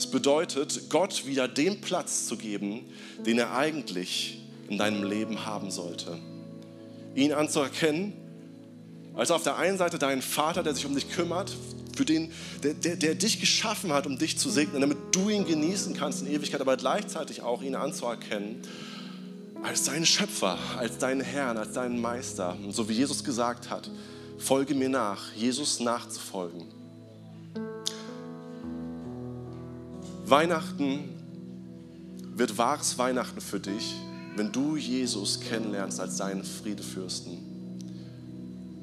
Es 0.00 0.06
bedeutet, 0.06 0.88
Gott 0.88 1.26
wieder 1.26 1.46
den 1.46 1.82
Platz 1.82 2.26
zu 2.26 2.38
geben, 2.38 2.86
den 3.26 3.38
er 3.38 3.54
eigentlich 3.54 4.40
in 4.70 4.78
deinem 4.78 5.04
Leben 5.04 5.44
haben 5.44 5.70
sollte. 5.70 6.18
Ihn 7.14 7.34
anzuerkennen 7.34 8.14
als 9.14 9.30
auf 9.30 9.42
der 9.42 9.58
einen 9.58 9.76
Seite 9.76 9.98
deinen 9.98 10.22
Vater, 10.22 10.62
der 10.62 10.74
sich 10.74 10.86
um 10.86 10.94
dich 10.94 11.10
kümmert, 11.10 11.54
für 11.94 12.06
den, 12.06 12.32
der, 12.62 12.72
der, 12.72 12.96
der 12.96 13.14
dich 13.14 13.40
geschaffen 13.40 13.92
hat, 13.92 14.06
um 14.06 14.16
dich 14.16 14.38
zu 14.38 14.48
segnen, 14.48 14.80
damit 14.80 14.96
du 15.12 15.28
ihn 15.28 15.44
genießen 15.44 15.94
kannst 15.94 16.22
in 16.22 16.32
Ewigkeit, 16.32 16.62
aber 16.62 16.78
gleichzeitig 16.78 17.42
auch 17.42 17.60
ihn 17.60 17.74
anzuerkennen 17.74 18.62
als 19.62 19.84
deinen 19.84 20.06
Schöpfer, 20.06 20.56
als 20.78 20.96
deinen 20.96 21.20
Herrn, 21.20 21.58
als 21.58 21.74
deinen 21.74 22.00
Meister. 22.00 22.56
Und 22.64 22.74
so 22.74 22.88
wie 22.88 22.94
Jesus 22.94 23.22
gesagt 23.22 23.68
hat, 23.68 23.90
folge 24.38 24.74
mir 24.74 24.88
nach, 24.88 25.34
Jesus 25.36 25.78
nachzufolgen. 25.78 26.79
Weihnachten 30.30 31.08
wird 32.36 32.56
wahres 32.56 32.96
Weihnachten 32.98 33.40
für 33.40 33.58
dich, 33.58 33.96
wenn 34.36 34.52
du 34.52 34.76
Jesus 34.76 35.40
kennenlernst 35.40 35.98
als 35.98 36.18
deinen 36.18 36.44
Friedefürsten. 36.44 37.36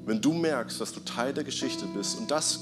Wenn 0.05 0.19
du 0.19 0.33
merkst, 0.33 0.81
dass 0.81 0.91
du 0.91 0.99
Teil 0.99 1.33
der 1.33 1.45
Geschichte 1.45 1.85
bist 1.95 2.17
und 2.17 2.29
das 2.29 2.59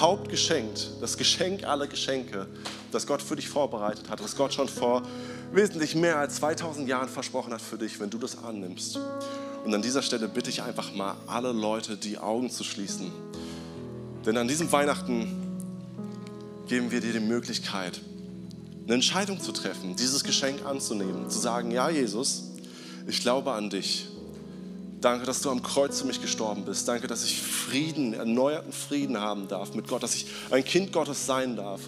Hauptgeschenk, 0.00 0.74
das 1.02 1.18
Geschenk 1.18 1.64
aller 1.64 1.86
Geschenke, 1.86 2.46
das 2.92 3.06
Gott 3.06 3.20
für 3.20 3.36
dich 3.36 3.48
vorbereitet 3.50 4.08
hat, 4.08 4.24
was 4.24 4.34
Gott 4.36 4.54
schon 4.54 4.68
vor 4.68 5.02
wesentlich 5.52 5.94
mehr 5.94 6.18
als 6.18 6.36
2000 6.36 6.88
Jahren 6.88 7.10
versprochen 7.10 7.52
hat 7.52 7.60
für 7.60 7.76
dich, 7.76 8.00
wenn 8.00 8.08
du 8.08 8.16
das 8.16 8.42
annimmst. 8.42 8.98
Und 9.66 9.74
an 9.74 9.82
dieser 9.82 10.00
Stelle 10.00 10.28
bitte 10.28 10.48
ich 10.48 10.62
einfach 10.62 10.94
mal 10.94 11.14
alle 11.26 11.52
Leute, 11.52 11.98
die 11.98 12.16
Augen 12.16 12.50
zu 12.50 12.64
schließen. 12.64 13.12
Denn 14.24 14.38
an 14.38 14.48
diesem 14.48 14.72
Weihnachten 14.72 15.45
geben 16.66 16.90
wir 16.90 17.00
dir 17.00 17.12
die 17.12 17.20
Möglichkeit, 17.20 18.00
eine 18.84 18.94
Entscheidung 18.94 19.40
zu 19.40 19.52
treffen, 19.52 19.96
dieses 19.96 20.24
Geschenk 20.24 20.64
anzunehmen, 20.64 21.28
zu 21.30 21.38
sagen, 21.38 21.70
ja 21.70 21.88
Jesus, 21.88 22.44
ich 23.06 23.20
glaube 23.20 23.52
an 23.52 23.70
dich. 23.70 24.08
Danke, 25.00 25.26
dass 25.26 25.42
du 25.42 25.50
am 25.50 25.62
Kreuz 25.62 26.00
für 26.00 26.06
mich 26.06 26.20
gestorben 26.20 26.64
bist. 26.64 26.88
Danke, 26.88 27.06
dass 27.06 27.24
ich 27.24 27.40
Frieden, 27.40 28.14
erneuerten 28.14 28.72
Frieden 28.72 29.20
haben 29.20 29.46
darf 29.46 29.74
mit 29.74 29.86
Gott, 29.86 30.02
dass 30.02 30.14
ich 30.14 30.26
ein 30.50 30.64
Kind 30.64 30.92
Gottes 30.92 31.26
sein 31.26 31.54
darf 31.54 31.80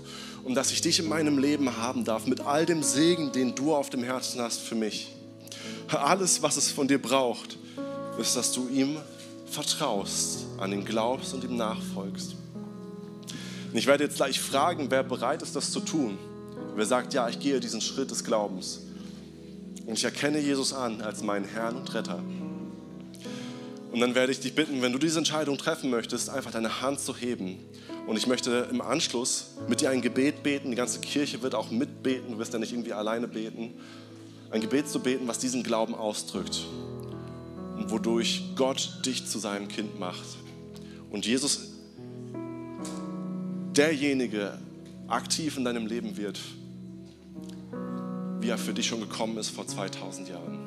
und 0.44 0.54
dass 0.54 0.70
ich 0.70 0.80
dich 0.82 0.98
in 0.98 1.08
meinem 1.08 1.38
Leben 1.38 1.76
haben 1.78 2.04
darf 2.04 2.26
mit 2.26 2.40
all 2.40 2.66
dem 2.66 2.82
Segen, 2.82 3.32
den 3.32 3.54
du 3.54 3.74
auf 3.74 3.90
dem 3.90 4.02
Herzen 4.02 4.40
hast 4.40 4.60
für 4.60 4.74
mich. 4.74 5.14
Alles, 5.88 6.42
was 6.42 6.56
es 6.56 6.70
von 6.70 6.86
dir 6.86 7.00
braucht, 7.00 7.56
ist, 8.18 8.36
dass 8.36 8.52
du 8.52 8.68
ihm 8.68 8.98
vertraust, 9.46 10.44
an 10.58 10.72
ihn 10.72 10.84
glaubst 10.84 11.32
und 11.32 11.42
ihm 11.44 11.56
nachfolgst. 11.56 12.37
Und 13.70 13.76
ich 13.76 13.86
werde 13.86 14.04
jetzt 14.04 14.16
gleich 14.16 14.40
fragen, 14.40 14.90
wer 14.90 15.02
bereit 15.02 15.42
ist, 15.42 15.54
das 15.54 15.70
zu 15.70 15.80
tun. 15.80 16.18
Wer 16.74 16.86
sagt, 16.86 17.12
ja, 17.12 17.28
ich 17.28 17.38
gehe 17.38 17.60
diesen 17.60 17.80
Schritt 17.80 18.10
des 18.10 18.24
Glaubens. 18.24 18.80
Und 19.86 19.94
ich 19.94 20.04
erkenne 20.04 20.38
Jesus 20.38 20.72
an 20.72 21.00
als 21.00 21.22
meinen 21.22 21.44
Herrn 21.44 21.76
und 21.76 21.92
Retter. 21.94 22.22
Und 23.90 24.00
dann 24.00 24.14
werde 24.14 24.32
ich 24.32 24.40
dich 24.40 24.54
bitten, 24.54 24.82
wenn 24.82 24.92
du 24.92 24.98
diese 24.98 25.18
Entscheidung 25.18 25.56
treffen 25.58 25.90
möchtest, 25.90 26.30
einfach 26.30 26.50
deine 26.50 26.82
Hand 26.82 27.00
zu 27.00 27.16
heben. 27.16 27.58
Und 28.06 28.16
ich 28.16 28.26
möchte 28.26 28.68
im 28.70 28.80
Anschluss 28.80 29.52
mit 29.66 29.80
dir 29.80 29.90
ein 29.90 30.02
Gebet 30.02 30.42
beten. 30.42 30.70
Die 30.70 30.76
ganze 30.76 31.00
Kirche 31.00 31.42
wird 31.42 31.54
auch 31.54 31.70
mitbeten. 31.70 32.32
Du 32.32 32.38
wirst 32.38 32.52
ja 32.52 32.58
nicht 32.58 32.72
irgendwie 32.72 32.92
alleine 32.92 33.28
beten. 33.28 33.74
Ein 34.50 34.60
Gebet 34.60 34.88
zu 34.88 35.00
beten, 35.00 35.26
was 35.26 35.38
diesen 35.38 35.62
Glauben 35.62 35.94
ausdrückt. 35.94 36.64
Und 37.76 37.90
wodurch 37.90 38.44
Gott 38.56 39.00
dich 39.04 39.26
zu 39.26 39.38
seinem 39.38 39.68
Kind 39.68 39.98
macht. 39.98 40.24
Und 41.10 41.26
Jesus 41.26 41.77
derjenige 43.78 44.58
aktiv 45.06 45.56
in 45.56 45.64
deinem 45.64 45.86
Leben 45.86 46.16
wird, 46.16 46.38
wie 48.40 48.48
er 48.48 48.58
für 48.58 48.74
dich 48.74 48.86
schon 48.86 49.00
gekommen 49.00 49.38
ist 49.38 49.50
vor 49.50 49.66
2000 49.66 50.28
Jahren. 50.28 50.58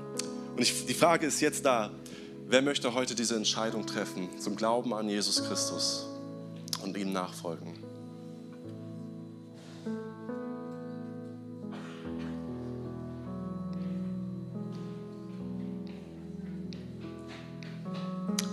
Und 0.55 0.61
ich, 0.61 0.85
die 0.85 0.93
Frage 0.93 1.27
ist 1.27 1.41
jetzt 1.41 1.65
da, 1.65 1.91
Wer 2.51 2.61
möchte 2.61 2.93
heute 2.93 3.15
diese 3.15 3.37
Entscheidung 3.37 3.85
treffen 3.85 4.27
zum 4.37 4.57
Glauben 4.57 4.93
an 4.93 5.07
Jesus 5.07 5.41
Christus 5.41 6.05
und 6.83 6.97
ihm 6.97 7.13
nachfolgen? 7.13 7.79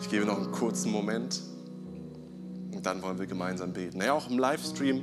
Ich 0.00 0.08
gebe 0.08 0.26
noch 0.26 0.36
einen 0.36 0.52
kurzen 0.52 0.92
Moment 0.92 1.40
dann 2.88 3.02
wollen 3.02 3.18
wir 3.18 3.26
gemeinsam 3.26 3.74
beten. 3.74 4.00
Ja, 4.00 4.14
auch 4.14 4.30
im 4.30 4.38
Livestream, 4.38 5.02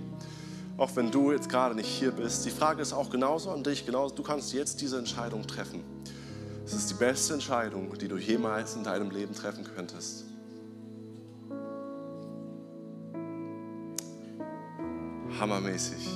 auch 0.78 0.96
wenn 0.96 1.12
du 1.12 1.32
jetzt 1.32 1.50
gerade 1.50 1.76
nicht 1.76 1.88
hier 1.88 2.12
bist, 2.12 2.44
die 2.46 2.50
Frage 2.50 2.82
ist 2.82 2.94
auch 2.94 3.12
genauso 3.12 3.52
an 3.52 3.64
dich, 3.64 3.86
genauso, 3.86 4.16
du 4.16 4.24
kannst 4.24 4.54
jetzt 4.54 4.82
diese 4.82 4.98
Entscheidung 4.98 5.46
treffen. 5.46 5.84
Es 6.66 6.74
ist 6.74 6.90
die 6.90 6.96
beste 6.96 7.36
Entscheidung, 7.36 7.96
die 8.00 8.08
du 8.08 8.18
jemals 8.18 8.76
in 8.76 8.84
deinem 8.84 9.12
Leben 9.12 9.36
treffen 9.36 9.64
könntest. 9.64 10.26
Hammermäßig. 15.40 16.10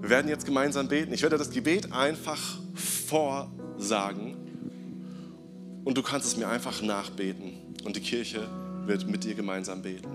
Wir 0.00 0.08
werden 0.08 0.28
jetzt 0.28 0.46
gemeinsam 0.46 0.88
beten. 0.88 1.12
Ich 1.12 1.20
werde 1.20 1.36
das 1.36 1.50
Gebet 1.50 1.92
einfach 1.92 2.58
vorsagen 2.74 4.36
und 5.84 5.98
du 5.98 6.02
kannst 6.02 6.26
es 6.26 6.36
mir 6.38 6.48
einfach 6.48 6.80
nachbeten 6.80 7.74
und 7.84 7.94
die 7.94 8.00
Kirche 8.00 8.48
wird 8.86 9.08
mit 9.08 9.24
dir 9.24 9.34
gemeinsam 9.34 9.82
beten. 9.82 10.08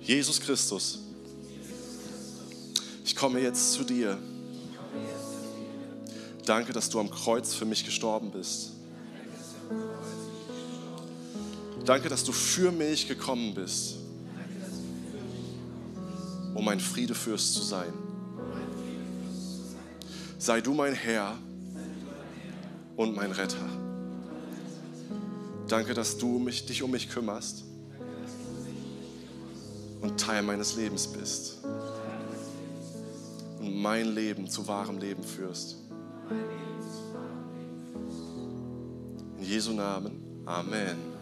Jesus 0.00 0.40
Christus, 0.40 1.00
ich 3.04 3.14
komme 3.14 3.40
jetzt 3.40 3.72
zu 3.72 3.84
dir. 3.84 4.18
Danke, 6.44 6.72
dass 6.72 6.88
du 6.88 7.00
am 7.00 7.10
Kreuz 7.10 7.54
für 7.54 7.64
mich 7.64 7.84
gestorben 7.84 8.30
bist. 8.30 8.72
Danke, 11.84 12.08
dass 12.08 12.24
du 12.24 12.32
für 12.32 12.72
mich 12.72 13.06
gekommen 13.06 13.54
bist, 13.54 13.96
um 16.54 16.64
mein 16.64 16.80
Friedefürst 16.80 17.54
zu 17.54 17.62
sein. 17.62 17.92
Sei 20.38 20.60
du 20.60 20.74
mein 20.74 20.94
Herr 20.94 21.36
und 22.96 23.14
mein 23.14 23.30
Retter. 23.30 23.75
Danke, 25.68 25.94
dass 25.94 26.16
du 26.16 26.38
mich, 26.38 26.64
dich 26.66 26.82
um 26.82 26.90
mich 26.92 27.08
kümmerst 27.08 27.64
und 30.00 30.20
Teil 30.20 30.42
meines 30.42 30.76
Lebens 30.76 31.08
bist 31.08 31.58
und 33.58 33.82
mein 33.82 34.14
Leben 34.14 34.48
zu 34.48 34.68
wahrem 34.68 34.98
Leben 34.98 35.24
führst. 35.24 35.76
In 39.38 39.44
Jesu 39.44 39.72
Namen. 39.72 40.42
Amen. 40.46 41.15